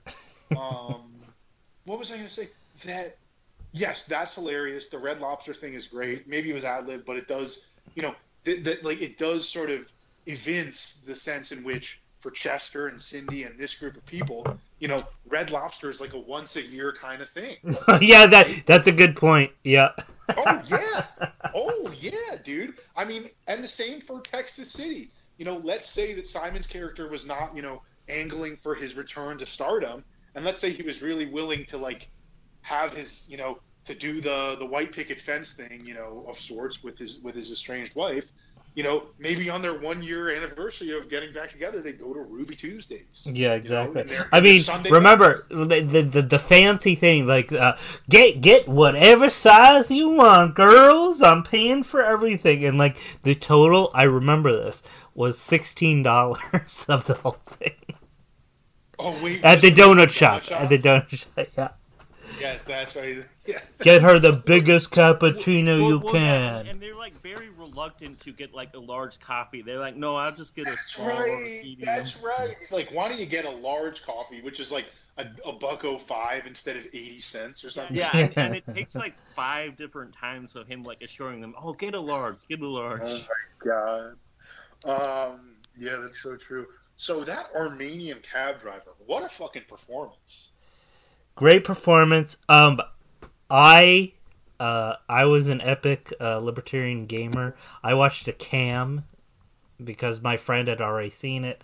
[0.56, 1.02] um,
[1.86, 2.48] what was I going to say?
[2.84, 3.16] That
[3.72, 4.88] yes, that's hilarious.
[4.88, 6.26] The Red Lobster thing is great.
[6.26, 8.14] Maybe it was ad lib, but it does, you know,
[8.44, 9.86] that th- like it does sort of
[10.26, 14.46] evince the sense in which for Chester and Sin-Dee and this group of people,
[14.78, 17.56] you know, Red Lobster is like a once a year kind of thing.
[18.00, 19.52] yeah, that that's a good point.
[19.62, 19.90] Yeah.
[20.34, 21.04] Oh yeah,
[21.54, 22.78] oh yeah, dude.
[22.96, 25.10] I mean, and the same for Texas City.
[25.36, 29.36] You know, let's say that Simon's character was not, you know, angling for his return
[29.38, 30.02] to stardom,
[30.34, 32.08] and let's say he was really willing to like
[32.64, 36.38] have his, you know, to do the the white picket fence thing, you know, of
[36.38, 38.24] sorts with his with his estranged wife.
[38.74, 42.18] You know, maybe on their one year anniversary of getting back together, they go to
[42.22, 43.28] Ruby Tuesdays.
[43.32, 44.00] Yeah, exactly.
[44.00, 47.76] and they're- I mean, Sunday remember the, the the the fancy thing like uh,
[48.10, 51.22] get get whatever size you want, girls.
[51.22, 54.82] I'm paying for everything, and like the total, I remember this
[55.14, 57.74] was sixteen dollars of the whole thing
[58.98, 60.42] Oh wait, at the donut shop.
[60.50, 61.68] At the donut shop, yeah.
[62.40, 63.24] Yes, that's right.
[63.46, 63.60] Yeah.
[63.80, 66.66] Get her the biggest cappuccino Well- you well, yeah, can.
[66.68, 69.62] and they're like very reluctant reluctant to get like a large copy.
[69.62, 71.42] They're like, no, I'll just get a That's small right.
[71.62, 71.84] medium.
[71.84, 72.54] That's right.
[72.58, 74.86] He's like, why don't you get a large coffee, which is like
[75.18, 77.96] a, a buck oh five instead of eighty cents or something?
[77.96, 81.72] Yeah, and, and it takes like five different times of him like assuring them, "Oh,
[81.72, 83.18] get a large, get a large." Oh
[83.64, 84.14] my
[84.84, 85.32] god.
[85.32, 85.56] Um.
[85.76, 86.66] Yeah, that's so true.
[86.96, 90.50] So that Armenian cab driver, what a fucking performance!
[91.36, 92.36] Great performance.
[92.48, 92.80] Um,
[93.50, 94.12] I,
[94.60, 97.56] uh, I was an epic uh, libertarian gamer.
[97.82, 99.04] I watched a cam
[99.82, 101.62] because my friend had already seen it.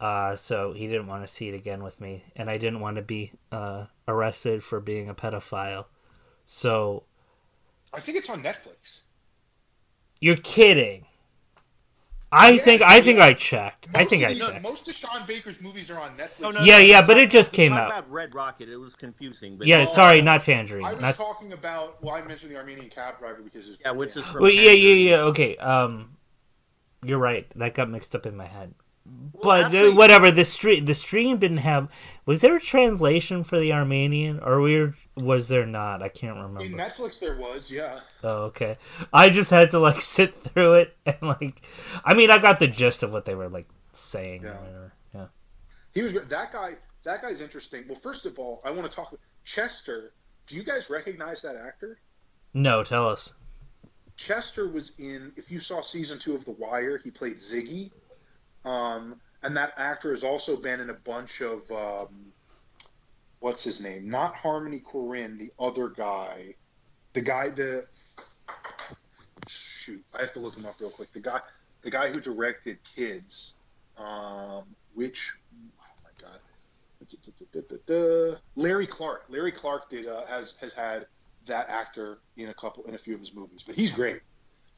[0.00, 2.96] Uh, so he didn't want to see it again with me, and I didn't want
[2.96, 5.86] to be uh, arrested for being a pedophile.
[6.46, 7.02] So
[7.92, 9.00] I think it's on Netflix.
[10.20, 11.07] you're kidding.
[12.30, 13.18] I Yeah, think I think.
[13.20, 13.88] I checked.
[13.94, 14.62] I think I the- checked.
[14.62, 16.30] Most of Sean Baker's movies are on Netflix.
[16.44, 17.86] Oh, no, Yeah, no, yeah, we're but it just came out.
[17.86, 19.56] About Red Rocket, it was confusing.
[19.56, 20.84] But Yeah, sorry, I- not Tangerine.
[20.84, 22.02] I was Not talking about.
[22.02, 24.72] Well, I mentioned the Armenian cab driver because his yeah, which is from Well, yeah,
[24.72, 25.16] yeah, yeah.
[25.22, 25.56] Okay.
[25.56, 26.16] Um,
[27.02, 27.46] you're right.
[27.56, 28.74] That got mixed up in my head.
[29.32, 30.30] Well, But uh, actually- whatever.
[30.30, 31.88] The stream, the stream didn't have.
[32.26, 36.02] Was there a translation for the Armenian, or we was there not?
[36.02, 36.76] I can't In remember.
[36.76, 38.00] Netflix, there was, yeah.
[38.24, 38.76] Oh, okay.
[39.12, 41.62] I just had to like sit through it and like.
[42.04, 44.42] I mean, I got the gist of what they were like saying.
[44.42, 44.56] Yeah.
[45.14, 45.26] Yeah.
[45.94, 46.72] He was that guy.
[47.04, 47.84] That guy's interesting.
[47.88, 49.14] Well, first of all, I want to talk.
[49.44, 50.12] Chester.
[50.46, 51.98] Do you guys recognize that actor?
[52.54, 53.34] No, tell us.
[54.16, 55.32] Chester was in.
[55.36, 57.90] If you saw season two of The Wire, he played Ziggy.
[58.68, 61.70] Um, and that actor has also been in a bunch of.
[61.70, 62.32] Um,
[63.40, 64.08] what's his name?
[64.08, 66.54] Not Harmony Korine, the other guy.
[67.14, 67.48] The guy.
[67.48, 67.86] The
[69.46, 71.12] shoot, I have to look him up real quick.
[71.12, 71.40] The guy.
[71.82, 73.54] The guy who directed Kids.
[73.96, 74.64] Um,
[74.94, 75.32] which.
[75.54, 76.38] Oh my god.
[78.56, 79.24] Larry Clark.
[79.30, 81.06] Larry Clark did uh, has has had
[81.46, 84.20] that actor in a couple in a few of his movies, but he's great.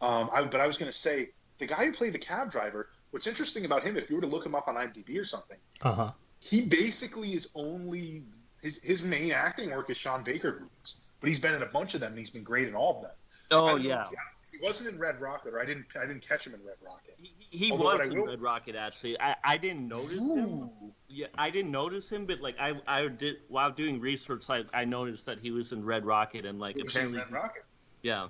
[0.00, 2.88] Um, I, but I was going to say the guy who played the cab driver.
[3.10, 5.56] What's interesting about him, if you were to look him up on IMDb or something,
[5.82, 6.10] Uh huh.
[6.38, 8.22] he basically is only
[8.62, 11.94] his his main acting work is Sean Baker movies, but he's been in a bunch
[11.94, 13.10] of them and he's been great in all of them.
[13.52, 14.04] Oh don't know- yeah,
[14.50, 17.14] he wasn't in Red Rocket, or I didn't I didn't catch him in Red Rocket.
[17.18, 19.20] he, he Although was in will- Red Rocket actually.
[19.20, 20.70] I, I didn't notice him.
[21.08, 24.84] Yeah, I didn't notice him, but like I I did while doing research, I, I
[24.84, 27.62] noticed that he was in Red Rocket and like He was in apparently Red Rocket.
[28.02, 28.28] yeah.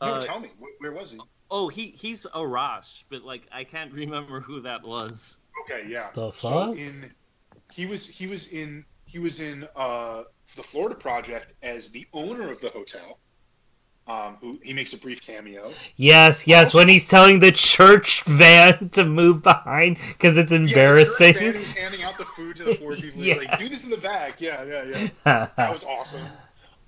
[0.00, 1.20] No, Uh, tell me wh- where was he?
[1.52, 5.36] Oh, he he's Arash, but like I can't remember who that was.
[5.64, 6.10] Okay, yeah.
[6.14, 7.12] The So in
[7.70, 10.24] he was he was in he was in uh,
[10.56, 13.18] the Florida Project as the owner of the hotel.
[14.08, 15.72] Um, who he makes a brief cameo.
[15.94, 16.74] Yes, yes.
[16.74, 21.34] When he's telling the church van to move behind because it's Yeah, the church embarrassing.
[21.36, 23.22] man who's handing out the food to the poor people.
[23.22, 23.36] He's Yeah.
[23.36, 24.40] like, do this in the back.
[24.40, 25.48] Yeah, yeah, yeah.
[25.56, 26.22] That was awesome.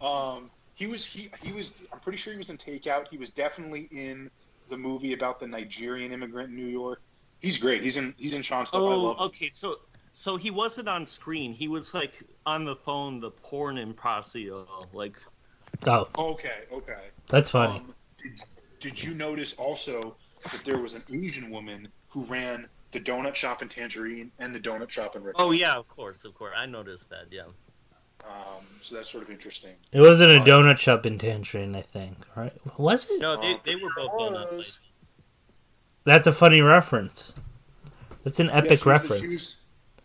[0.01, 1.73] Um, he was he he was.
[1.93, 3.07] I'm pretty sure he was in Takeout.
[3.09, 4.29] He was definitely in
[4.69, 7.01] the movie about the Nigerian immigrant in New York.
[7.41, 7.83] He's great.
[7.83, 8.81] He's in he's in Sean stuff.
[8.81, 9.17] I Oh, love.
[9.19, 9.23] him.
[9.27, 9.49] okay.
[9.49, 9.81] So
[10.13, 11.53] so he wasn't on screen.
[11.53, 12.13] He was like
[12.47, 14.67] on the phone, the porn impresario.
[14.93, 15.17] Like
[15.87, 16.99] oh, Okay, okay.
[17.29, 17.79] that's funny.
[17.81, 18.41] Um, did,
[18.81, 23.61] did you notice also that there was an Asian woman who ran the donut shop
[23.61, 25.45] in Tangerine and the donut shop in Richmond?
[25.47, 26.55] oh yeah, of course, of course.
[26.57, 27.27] I noticed that.
[27.31, 27.43] Yeah.
[28.29, 29.73] Um, so that's sort of interesting.
[29.93, 32.17] It wasn't a donut shop in Tangerine, I think.
[32.37, 32.53] Right?
[32.79, 33.21] Was it?
[33.21, 34.33] No, they they were both was.
[34.33, 34.81] donut places.
[36.05, 37.35] That's a funny reference.
[38.25, 39.21] That's an Yeah, epic she was the- reference.
[39.23, 39.57] she, was,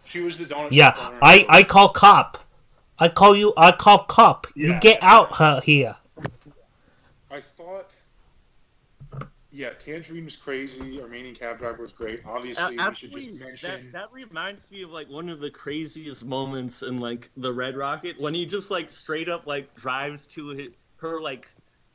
[0.06, 1.20] she was the donut Yeah, owner.
[1.22, 2.38] I I call cop.
[2.98, 3.54] I call you.
[3.58, 4.48] I call cop.
[4.56, 5.96] You get out huh, here.
[7.32, 7.89] I thought.
[9.52, 11.02] Yeah, Tangerine was crazy.
[11.02, 12.22] Armenian cab driver was great.
[12.24, 13.92] Obviously, A- we should just that, mention.
[13.94, 18.20] that reminds me of like one of the craziest moments in like the Red Rocket
[18.22, 21.48] when he just like straight up like drives to his, her like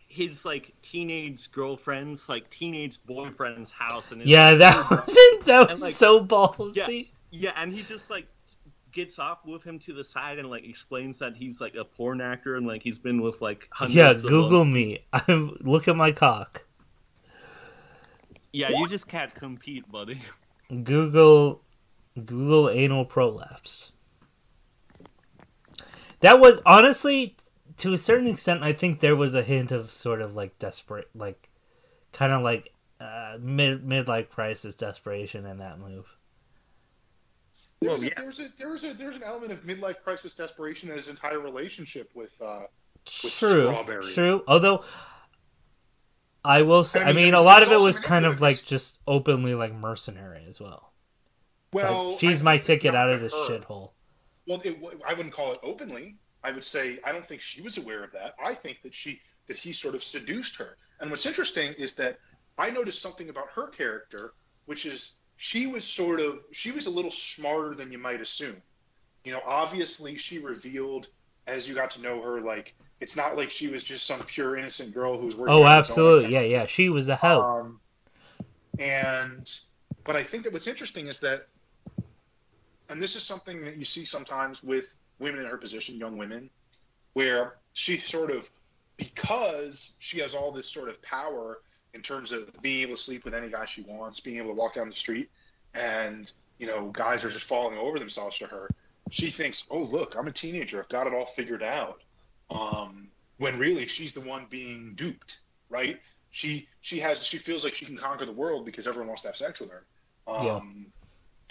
[0.08, 5.44] his like teenage girlfriend's like teenage boyfriend's house and Yeah, that wasn't.
[5.44, 7.10] That And, was like- so ballsy.
[7.30, 8.26] yeah, and he just like
[8.90, 12.20] gets off with him to the side and like explains that he's like a porn
[12.20, 14.72] actor and like he's been with like hundreds Yeah, Google them.
[14.72, 15.04] me.
[15.12, 16.64] I'm look at my cock.
[18.54, 20.20] Yeah, you just can't compete, buddy.
[20.84, 21.62] Google
[22.14, 23.92] Google anal prolapse.
[26.20, 27.36] That was honestly
[27.78, 31.08] to a certain extent I think there was a hint of sort of like desperate
[31.14, 31.48] like
[32.12, 36.16] kind of like uh mid midlife crisis desperation in that move.
[37.80, 38.12] There Well, was, a, yeah.
[38.16, 40.96] there was a there was a there was an element of midlife crisis desperation in
[40.96, 42.30] his entire relationship with.
[42.40, 42.60] Uh,
[43.22, 43.66] With True.
[43.68, 44.12] strawberry.
[44.12, 44.44] True.
[44.46, 44.84] Although
[46.44, 48.64] I will say I I mean, mean, a lot of it was kind of like
[48.64, 50.92] just openly like mercenary as well.
[51.72, 53.92] well, like, she's I my ticket out of this shithole.
[54.46, 56.16] Well, it, I wouldn't call it openly.
[56.42, 58.34] I would say I don't think she was aware of that.
[58.42, 60.76] I think that she that he sort of seduced her.
[61.00, 62.18] And what's interesting is that
[62.58, 64.34] I noticed something about her character,
[64.66, 68.62] which is she was sort of she was a little smarter than you might assume.
[69.24, 71.08] You know, obviously she revealed
[71.46, 74.56] as you got to know her, like it's not like she was just some pure
[74.56, 75.52] innocent girl who was working.
[75.54, 76.32] Oh, on her own absolutely.
[76.32, 76.66] Yeah, yeah.
[76.66, 77.44] She was a help.
[77.44, 77.80] Um,
[78.78, 79.52] and
[80.04, 81.46] but I think that what's interesting is that,
[82.88, 86.50] and this is something that you see sometimes with women in her position, young women,
[87.14, 88.48] where she sort of
[88.96, 91.58] because she has all this sort of power
[91.94, 94.54] in terms of being able to sleep with any guy she wants, being able to
[94.54, 95.30] walk down the street,
[95.74, 98.68] and you know guys are just falling over themselves to her.
[99.10, 100.80] She thinks, "Oh, look, I'm a teenager.
[100.80, 102.02] I've got it all figured out."
[102.50, 106.00] Um, when really she's the one being duped, right?
[106.30, 109.28] She she has she feels like she can conquer the world because everyone wants to
[109.28, 109.84] have sex with her.
[110.26, 110.92] Um,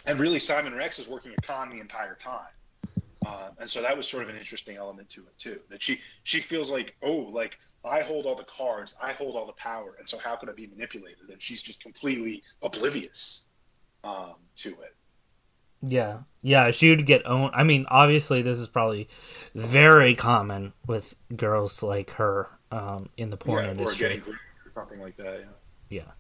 [0.05, 2.51] And really, Simon Rex is working a con the entire time.
[3.25, 5.59] Uh, and so that was sort of an interesting element to it too.
[5.69, 9.45] That she she feels like, oh, like I hold all the cards, I hold all
[9.45, 11.29] the power, and so how could I be manipulated?
[11.29, 13.45] And she's just completely oblivious
[14.03, 14.95] um, to it.
[15.85, 17.51] Yeah, yeah, she would get owned.
[17.53, 19.09] I mean, obviously, this is probably
[19.53, 24.07] very common with girls like her um, in the porn Yeah, or industry.
[24.09, 24.37] getting or
[24.73, 25.41] something like that.
[25.89, 26.01] Yeah.
[26.03, 26.11] yeah,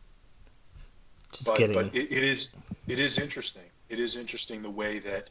[1.31, 1.73] just but, getting.
[1.73, 2.49] but it, it is
[2.87, 3.63] it is interesting.
[3.89, 5.29] It is interesting the way that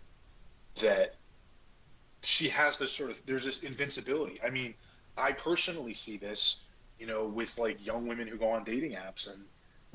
[0.80, 1.16] that
[2.22, 4.40] she has this sort of there's this invincibility.
[4.46, 4.74] I mean,
[5.18, 6.62] I personally see this,
[6.98, 9.44] you know, with like young women who go on dating apps, and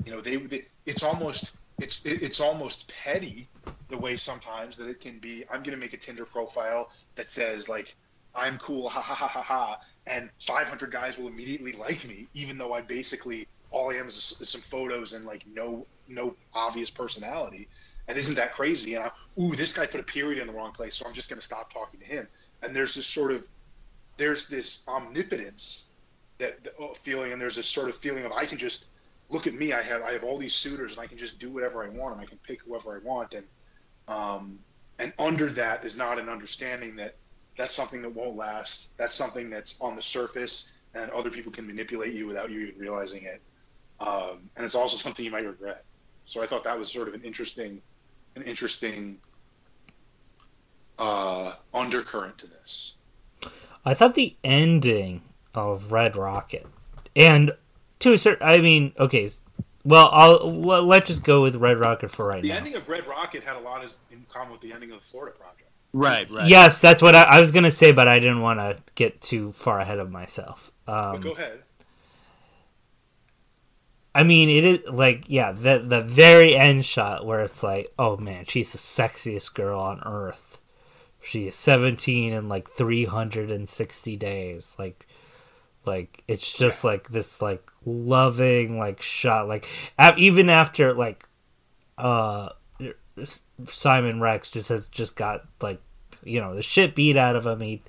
[0.04, 3.48] you know, they, they it's almost it's it, it's almost petty
[3.88, 5.44] the way sometimes that it can be.
[5.50, 7.94] I'm going to make a Tinder profile that says like
[8.34, 12.58] I'm cool, ha ha ha ha ha, and 500 guys will immediately like me, even
[12.58, 16.90] though I basically all I am is, is some photos and like no no obvious
[16.90, 17.68] personality.
[18.08, 18.94] And isn't that crazy?
[18.94, 21.28] And I, ooh, this guy put a period in the wrong place, so I'm just
[21.28, 22.26] going to stop talking to him.
[22.62, 23.46] And there's this sort of
[24.16, 25.84] there's this omnipotence
[26.38, 28.86] that oh, feeling, and there's this sort of feeling of I can just
[29.30, 29.72] look at me.
[29.72, 32.14] I have I have all these suitors, and I can just do whatever I want,
[32.14, 33.34] and I can pick whoever I want.
[33.34, 33.46] And
[34.06, 34.58] um,
[34.98, 37.16] and under that is not an understanding that
[37.56, 38.88] that's something that won't last.
[38.96, 42.80] That's something that's on the surface, and other people can manipulate you without you even
[42.80, 43.42] realizing it.
[44.00, 45.84] Um, and it's also something you might regret.
[46.24, 47.82] So I thought that was sort of an interesting,
[48.36, 49.18] an interesting
[50.98, 52.94] uh, undercurrent to this.
[53.84, 55.22] I thought the ending
[55.54, 56.66] of Red Rocket,
[57.16, 57.52] and
[58.00, 59.28] to a certain, I mean, okay,
[59.84, 62.54] well, I'll let's just go with Red Rocket for right The now.
[62.54, 65.06] The ending of Red Rocket had a lot in common with the ending of the
[65.06, 65.70] Florida Project.
[65.92, 66.46] Right, right.
[66.46, 69.52] Yes, that's what I, I was gonna say, but I didn't want to get too
[69.52, 70.70] far ahead of myself.
[70.84, 71.62] But Um, go ahead.
[74.14, 78.16] I mean, it is like yeah, the the very end shot where it's like, oh
[78.16, 80.60] man, she's the sexiest girl on earth.
[81.22, 84.76] She is seventeen in like three hundred and sixty days.
[84.78, 85.06] Like,
[85.88, 89.48] like it's just like this like loving like shot.
[89.48, 89.66] Like
[89.98, 91.24] a- even after like,
[91.96, 92.50] uh,
[93.66, 95.80] Simon Rex just has just got like
[96.22, 97.60] you know the shit beat out of him.
[97.60, 97.80] He's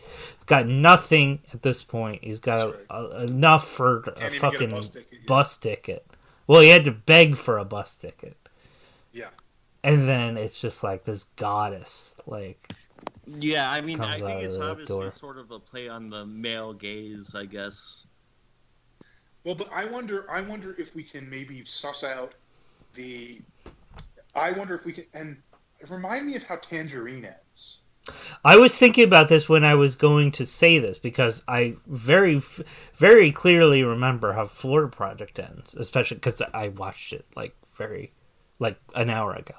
[0.45, 2.24] got nothing at this point.
[2.24, 5.20] He's got a, a, enough for a Can't a fucking bus ticket, yeah.
[5.28, 6.06] bus ticket.
[6.47, 8.36] Well, he had to beg for a bus ticket,
[9.14, 9.30] Yeah.
[9.84, 12.74] and then it's just like this goddess, like
[13.38, 15.11] Yeah, I mean, I Comes out think it's obviously door.
[15.11, 18.05] sort of a play on the male gaze, I guess.
[19.43, 20.30] Well, but I wonder.
[20.30, 22.34] I wonder if we can maybe suss out
[22.93, 23.41] the.
[24.36, 25.38] I wonder if we can and
[25.89, 27.80] remind me of how Tangerine ends.
[28.43, 32.41] I was thinking about this when I was going to say this because I very,
[32.95, 38.11] very clearly remember how Florida Project ends, especially because I watched it like very,
[38.57, 39.53] like an hour ago.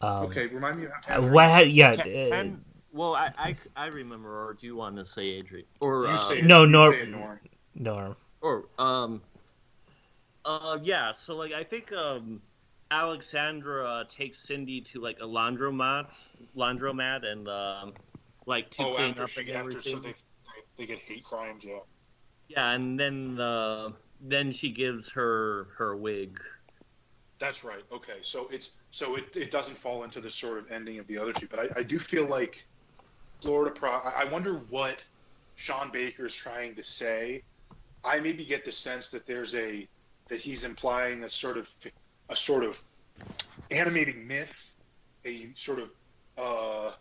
[0.00, 1.32] Um, okay, remind me of how uh, Tangerine.
[1.32, 1.70] What?
[1.70, 1.96] Yeah.
[1.96, 5.66] Can- uh, can- well, I, I, I remember, or do you want to say Adrian?
[5.80, 6.90] Or, You uh, say it, No, you no.
[7.04, 7.40] Norm.
[7.74, 8.16] Norm.
[8.42, 9.22] or, um,
[10.44, 12.40] uh, yeah, so, like, I think, um,
[12.90, 16.10] Alexandra takes Sin-Dee to, like, a laundromat,
[16.56, 17.94] laundromat, and, um,
[18.46, 20.02] like, to Oh, clean after up she and after so everything.
[20.02, 20.16] they, they
[20.78, 21.64] they get hate crimes.
[21.64, 21.78] Yeah.
[22.48, 23.90] Yeah, and then, uh,
[24.20, 26.38] then she gives her, her wig.
[27.38, 27.82] That's right.
[27.90, 31.18] Okay, so it's so it, it doesn't fall into the sort of ending of the
[31.18, 32.64] other two, but I, I do feel like
[33.42, 33.90] Florida Pro.
[33.90, 35.02] I wonder what
[35.56, 37.42] Sean Baker is trying to say.
[38.04, 39.86] I maybe get the sense that there's a
[40.28, 41.68] that he's implying a sort of
[42.28, 42.80] a sort of
[43.70, 44.72] animating myth,
[45.24, 45.90] a sort of
[46.38, 46.92] uh,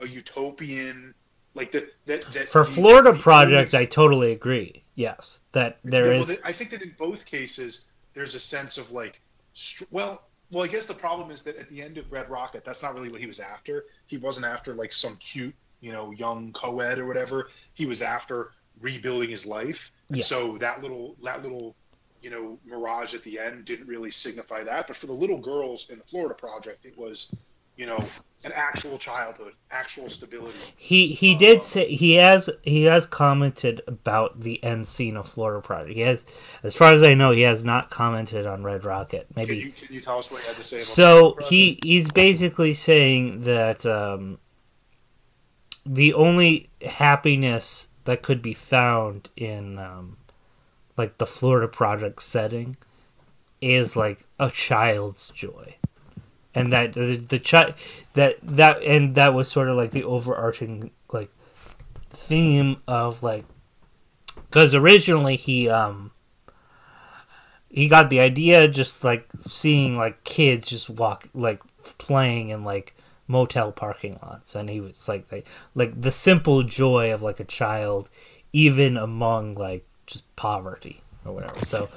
[0.00, 1.14] a utopian
[1.54, 4.82] like that that, that For the- Florida the Project, only- I totally agree.
[4.96, 6.28] Yes, that there is.
[6.28, 9.20] well, I think that in both cases, there's a sense of like,
[9.54, 12.64] str- well, well, I guess the problem is that at the end of Red Rocket,
[12.64, 13.86] that's not really what he was after.
[14.06, 15.54] He wasn't after like some cute,
[15.84, 17.48] you know, young co-ed or whatever.
[17.74, 19.92] He was after rebuilding his life.
[20.08, 20.24] And Yeah.
[20.24, 21.76] so that little that little
[22.24, 24.86] you know, Mirage at the end didn't really signify that.
[24.86, 27.30] But for the little girls in the Florida Project, it was,
[27.76, 27.98] you know,
[28.44, 30.56] an actual childhood, actual stability.
[30.76, 35.60] He he did say he has he has commented about the end scene of Florida
[35.60, 35.94] Project.
[35.94, 36.24] He has,
[36.62, 39.26] as far as I know, he has not commented on Red Rocket.
[39.36, 40.76] Maybe Can you, can you tell us what he had to say?
[40.76, 44.38] About So he he's basically saying that um,
[45.86, 50.16] the only happiness that could be found in um,
[50.96, 52.76] like the Florida Project setting
[53.60, 55.76] is like a child's joy,
[56.54, 57.74] and that the, the child
[58.14, 61.30] that that and that was sort of like the overarching like
[62.10, 63.44] theme of like
[64.48, 66.10] because originally he um
[67.68, 71.60] he got the idea just like seeing like kids just walk like
[71.98, 72.94] playing and like
[73.26, 74.54] motel parking lots.
[74.54, 78.08] And he was like like, like the simple joy of like a child
[78.52, 81.64] even among like just poverty or whatever.
[81.64, 81.88] So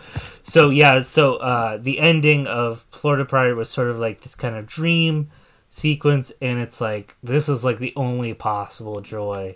[0.43, 4.55] so yeah so uh the ending of florida pride was sort of like this kind
[4.55, 5.29] of dream
[5.69, 9.55] sequence and it's like this is like the only possible joy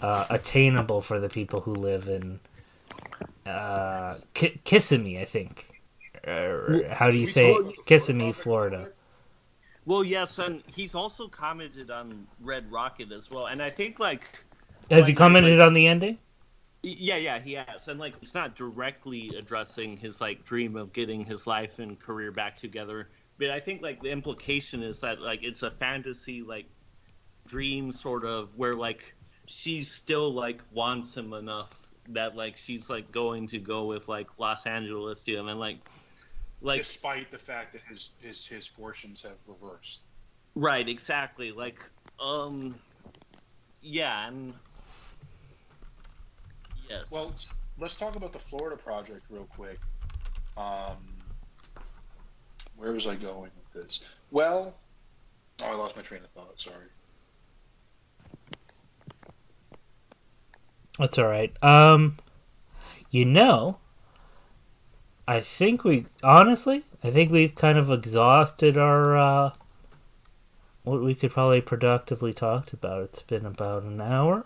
[0.00, 2.40] uh attainable for the people who live in
[3.46, 5.68] uh K- kissimmee i think.
[6.26, 7.56] Uh, how do you say
[7.86, 8.90] kissimmee florida
[9.84, 14.44] Well, yes, and he's also commented on Red Rocket as well, and I think like
[14.90, 16.18] has he commented like- on the ending?
[16.84, 21.24] Yeah, yeah, he has, and like it's not directly addressing his like dream of getting
[21.24, 23.08] his life and career back together,
[23.38, 26.66] but I think like the implication is that like it's a fantasy like
[27.46, 29.14] dream sort of where like
[29.46, 31.70] she still like wants him enough
[32.08, 35.78] that like she's like going to go with like Los Angeles to him and like
[36.62, 40.00] like despite the fact that his his his fortunes have reversed.
[40.54, 41.78] right exactly like
[42.20, 42.74] um
[43.80, 44.54] yeah and
[46.88, 49.78] yes Well, s- let's talk about the Florida project real quick.
[50.56, 50.96] Um,
[52.76, 54.00] where was I going with this?
[54.30, 54.74] Well,
[55.62, 56.60] oh, I lost my train of thought.
[56.60, 56.86] Sorry.
[60.98, 61.52] That's all right.
[61.64, 62.18] Um,
[63.10, 63.78] you know,
[65.26, 69.50] I think we honestly, I think we've kind of exhausted our uh,
[70.82, 73.02] what we could probably productively talked about.
[73.04, 74.44] It's been about an hour.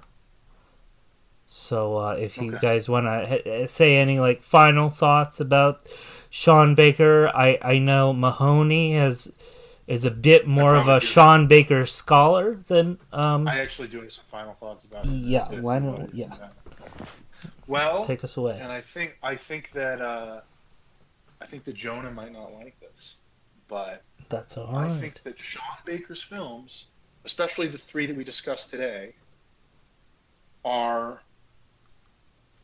[1.49, 2.59] So uh, if you Okay.
[2.61, 5.87] guys want to say any like final thoughts about
[6.29, 9.33] Sean Baker, I I know Mahoney has
[9.87, 11.01] is a bit more of a.
[11.01, 13.47] Sean Baker scholar than um.
[13.49, 15.11] I actually do have some final thoughts about it.
[15.13, 16.35] Yeah, why don't- yeah.
[17.69, 18.59] Well, Take us away.
[18.61, 20.41] and I think I think that uh,
[21.41, 23.17] I think that Jonah might not like this,
[23.69, 26.87] but That's all I think that Sean Baker's films,
[27.25, 29.15] especially the three that we discussed today,
[30.65, 31.21] are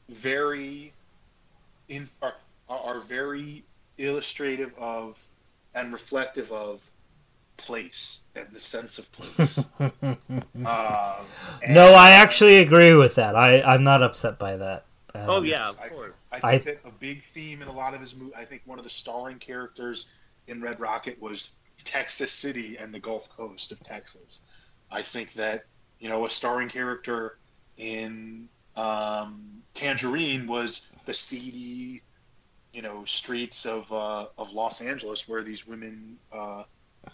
[0.09, 0.93] very
[1.89, 2.35] in are,
[2.69, 3.65] are very
[3.99, 5.19] illustrative of
[5.75, 6.81] and reflective of
[7.57, 9.59] place and the sense of place.
[9.81, 10.17] um,
[11.69, 13.37] no, I actually agree with that.
[13.37, 14.87] I I'm not upset by that.
[15.15, 17.95] Um, oh yeah of I- course I think that a big theme in a lot
[17.95, 20.07] of his movies, I think one of the starring characters
[20.47, 21.53] in Red Rocket was
[21.85, 24.41] Texas City and the Gulf Coast of Texas.
[24.91, 25.65] I think that,
[25.99, 27.39] you know, a starring character
[27.77, 32.03] in um, Tangerine was the seedy,
[32.73, 36.65] you know, streets of, uh, of Los Angeles where these women uh,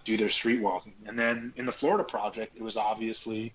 [0.05, 0.94] do their street walking.
[1.07, 3.53] And then in the Florida Project, it was obviously,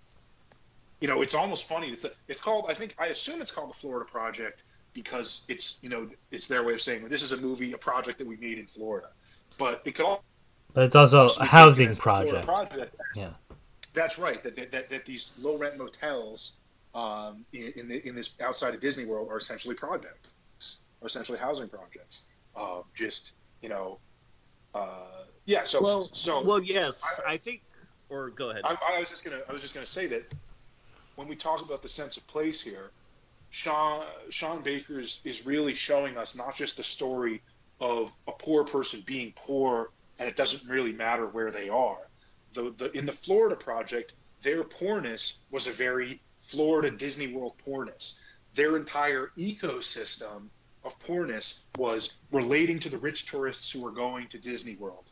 [1.04, 1.90] you know, it's almost funny.
[1.90, 5.80] It's, a, it's called, I think, I assume it's called the Florida Project because it's
[5.82, 8.28] you know it's their way of saying well, this is a movie, a project that
[8.28, 9.10] we made in Florida.
[9.58, 10.22] But it could also
[10.74, 12.46] but it's also a housing as the Florida project.
[12.46, 12.96] project.
[13.18, 13.32] Yeah.
[13.94, 14.42] that's right.
[14.44, 16.54] That, that, that, that these low rent motels
[16.96, 21.38] um, in in, the, in this outside of Disney World are essentially projects, are essentially
[21.38, 22.24] housing projects.
[22.56, 23.98] Uh, just you know,
[24.74, 25.66] uh, yeah.
[25.66, 27.62] So well so well yes I- I think
[28.10, 30.32] or go ahead I, I was just gonna I was just gonna say that
[31.16, 32.92] when we talk about the sense of place here,
[33.50, 37.42] Sean Sean Baker is, really showing us not just the story
[37.80, 42.10] of a poor person being poor and it doesn't really matter where they are.
[42.54, 48.20] The, the in the Florida project, their poorness was a very Florida Disney World poorness.
[48.54, 50.50] Their entire ecosystem
[50.84, 55.12] of poorness was relating to the rich tourists who were going to Disney World,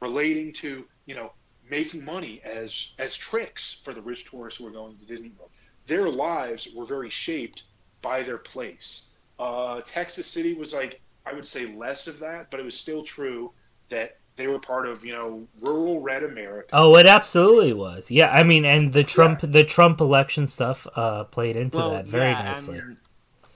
[0.00, 1.32] relating to you know
[1.72, 5.50] making money as as tricks for the rich tourists who were going to Disney World.
[5.86, 7.64] Their lives were very shaped
[8.02, 9.08] by their place.
[9.38, 13.02] Uh, Texas City was like I would say less of that, but it was still
[13.02, 13.52] true
[13.88, 16.68] that they were part of you know rural red America.
[16.74, 18.10] Oh, it absolutely was.
[18.10, 22.30] Yeah, I mean, and the Trump the Trump election stuff uh, played into that very
[22.30, 22.78] yeah, nicely.
[22.78, 22.96] and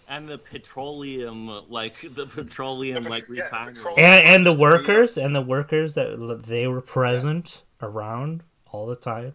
[0.09, 4.05] and the petroleum, like the petroleum, The like yeah, the refinery.
[4.05, 9.35] and and the workers and the workers that they were present around all the time.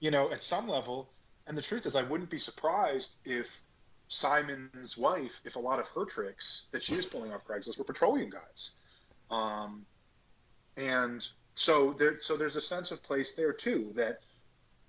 [0.00, 1.08] you know, at some level.
[1.46, 3.60] And the truth is, I wouldn't be surprised if
[4.08, 7.84] Simon's wife, if a lot of her tricks that she was pulling off Craigslist were
[7.84, 8.72] petroleum guys.
[9.30, 9.84] Um,
[10.76, 14.20] and so there, so there's a sense of place there too that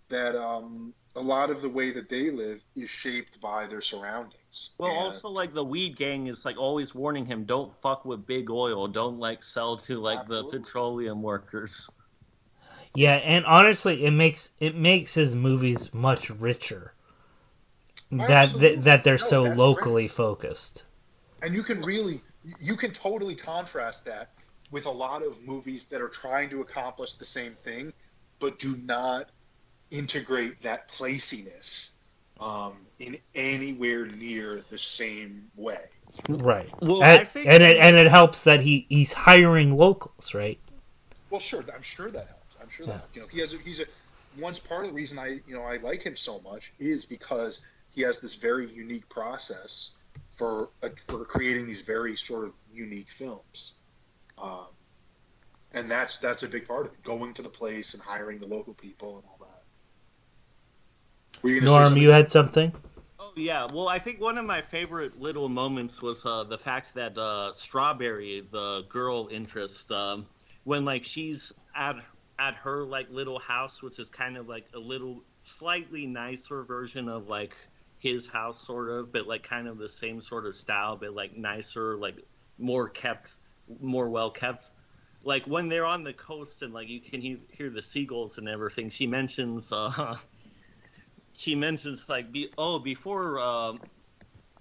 [0.10, 4.72] that um, a lot of the way that they live is shaped by their surroundings.
[4.78, 8.26] Well, And- also like the weed gang is like always warning him, don't fuck with
[8.28, 10.52] big oil, don't like sell to like Absolutely.
[10.52, 11.90] the petroleum workers.
[12.96, 16.94] Yeah, and honestly, it makes it makes his movies much richer.
[18.12, 18.76] That Absolutely.
[18.76, 20.84] that, that they're No, so that's locally focused.
[21.42, 22.24] and you can really
[22.60, 24.32] you can totally contrast that
[24.72, 27.94] with a lot of movies that are trying to accomplish the same thing
[28.40, 29.32] but do not
[29.92, 31.92] integrate that placiness
[32.40, 35.86] um, in anywhere near the same way
[36.30, 36.74] Right.
[36.82, 40.60] Well, and, I think and it and it helps that he he's hiring locals, right?
[41.30, 42.35] well sure i'm sure that helps
[42.66, 42.94] i'm sure Yeah.
[42.94, 43.86] that you know he has a, he's a
[44.38, 47.62] once part of the reason i you know i like him so much is because
[47.92, 49.92] he has this very unique process
[50.36, 53.76] for uh, for creating these very sort of unique films.
[54.38, 54.68] Um,
[55.72, 57.04] and that's that's a big part of it.
[57.04, 59.64] Going to the place and hiring the local people and all that.
[61.42, 62.74] Were you Norm, you had something?
[63.20, 66.94] Oh yeah, well I think one of my favorite little moments was uh, the fact
[66.96, 70.26] that uh, Strawberry, the girl interest, um,
[70.66, 71.96] when like she's at
[72.40, 77.08] at her like little house, which is kind of like a little slightly nicer version
[77.08, 77.56] of like
[78.00, 81.36] his house sort of, but like kind of the same sort of style, but like
[81.38, 82.16] nicer, like
[82.58, 83.36] more kept,
[83.82, 84.72] more well kept.
[85.24, 88.48] Like when they're on the coast and like you can he- hear the seagulls and
[88.50, 88.90] everything.
[88.90, 90.18] She mentions uh,
[91.34, 93.80] she mentions like be oh before um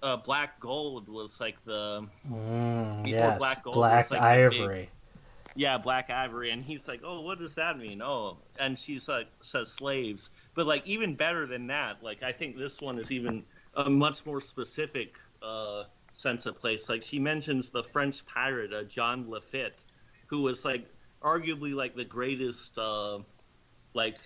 [0.03, 4.49] uh, black gold was like the Mm, Before yes, Black Gold Black was, like, the
[4.49, 4.89] big- Ivory.
[5.55, 6.51] Yeah black ivory.
[6.51, 8.01] And he's like oh what does that mean?
[8.01, 10.29] Oh and she's like says slaves.
[10.53, 13.43] But like even better than that like i think this one is even
[13.75, 15.83] a much more specific uh
[16.13, 16.89] sense of place.
[16.89, 19.79] Like she mentions the french pirate uh, john lafitte
[20.27, 20.87] who was like
[21.21, 23.19] arguably like the greatest uh
[23.93, 24.19] like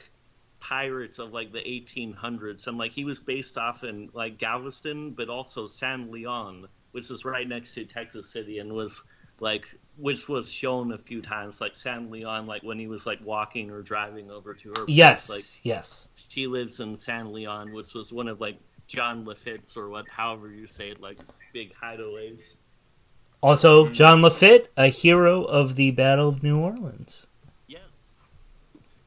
[0.59, 5.29] pirates of like the 1800s and like he was based off in like galveston but
[5.29, 9.01] also san leon which is right next to texas city and was
[9.39, 9.63] like
[9.99, 13.69] which was shown a few times like san leon like when he was like walking
[13.69, 16.09] or driving over to her place, Yes, like yes.
[16.15, 20.49] she lives in san leon which was one of like john lafitte's or what however
[20.51, 21.19] you say it like
[21.53, 22.39] big hideaways
[23.41, 23.93] Also, Mm.
[23.93, 27.27] John Lafitte, a hero of the Battle of New Orleans.
[27.67, 27.79] yeah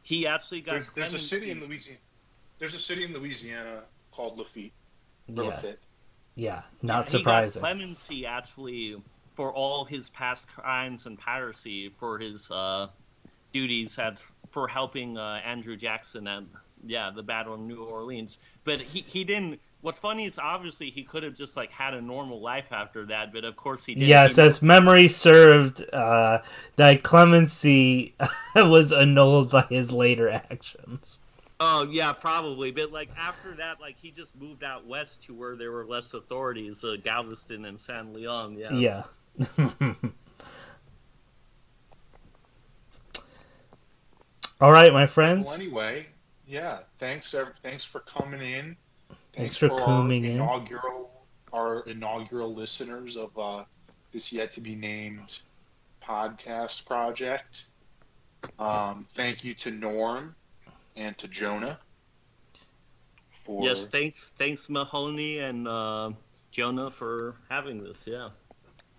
[0.03, 1.99] he actually got there's, there's a city in louisiana
[2.59, 3.83] there's a city in louisiana
[4.13, 4.73] called lafitte
[5.27, 5.81] Yeah, Lafitte.
[6.35, 6.63] yeah.
[6.83, 7.63] Not He surprising.
[7.63, 9.01] got clemency actually
[9.35, 12.89] for all his past crimes and piracy for his uh,
[13.53, 16.49] duties at for helping uh, Andrew Jackson and
[16.85, 18.39] yeah the Battle of New Orleans.
[18.65, 19.61] But he he didn't.
[19.81, 23.33] What's funny is obviously he could have just like had a normal life after that,
[23.33, 24.09] but of course he didn't.
[24.09, 26.39] Yes, He- as memory served, uh,
[26.77, 28.15] that clemency
[28.55, 31.19] was annulled by his later actions.
[31.59, 32.71] Oh yeah, probably.
[32.71, 36.13] But like after that, like he just moved out west to where there were less
[36.15, 38.57] authorities, uh, Galveston and San Leon.
[38.57, 38.73] Yeah.
[38.73, 39.03] Yeah.
[44.61, 45.47] All right, my friends.
[45.47, 46.07] Well, anyway,
[46.47, 46.81] yeah.
[46.99, 48.77] Thanks, thanks for coming in.
[49.35, 50.33] Thanks for our coming in.
[50.33, 51.11] inaugural,
[51.53, 53.65] Our inaugural listeners of uh,
[54.13, 55.39] this yet to be named
[56.03, 57.65] podcast project.
[58.59, 60.35] Um, thank you to Norm
[60.97, 61.79] and to Jonah
[63.45, 66.11] for Yes, thanks, thanks Mahoney and uh,
[66.51, 68.07] Jonah for having this.
[68.07, 68.29] Yeah.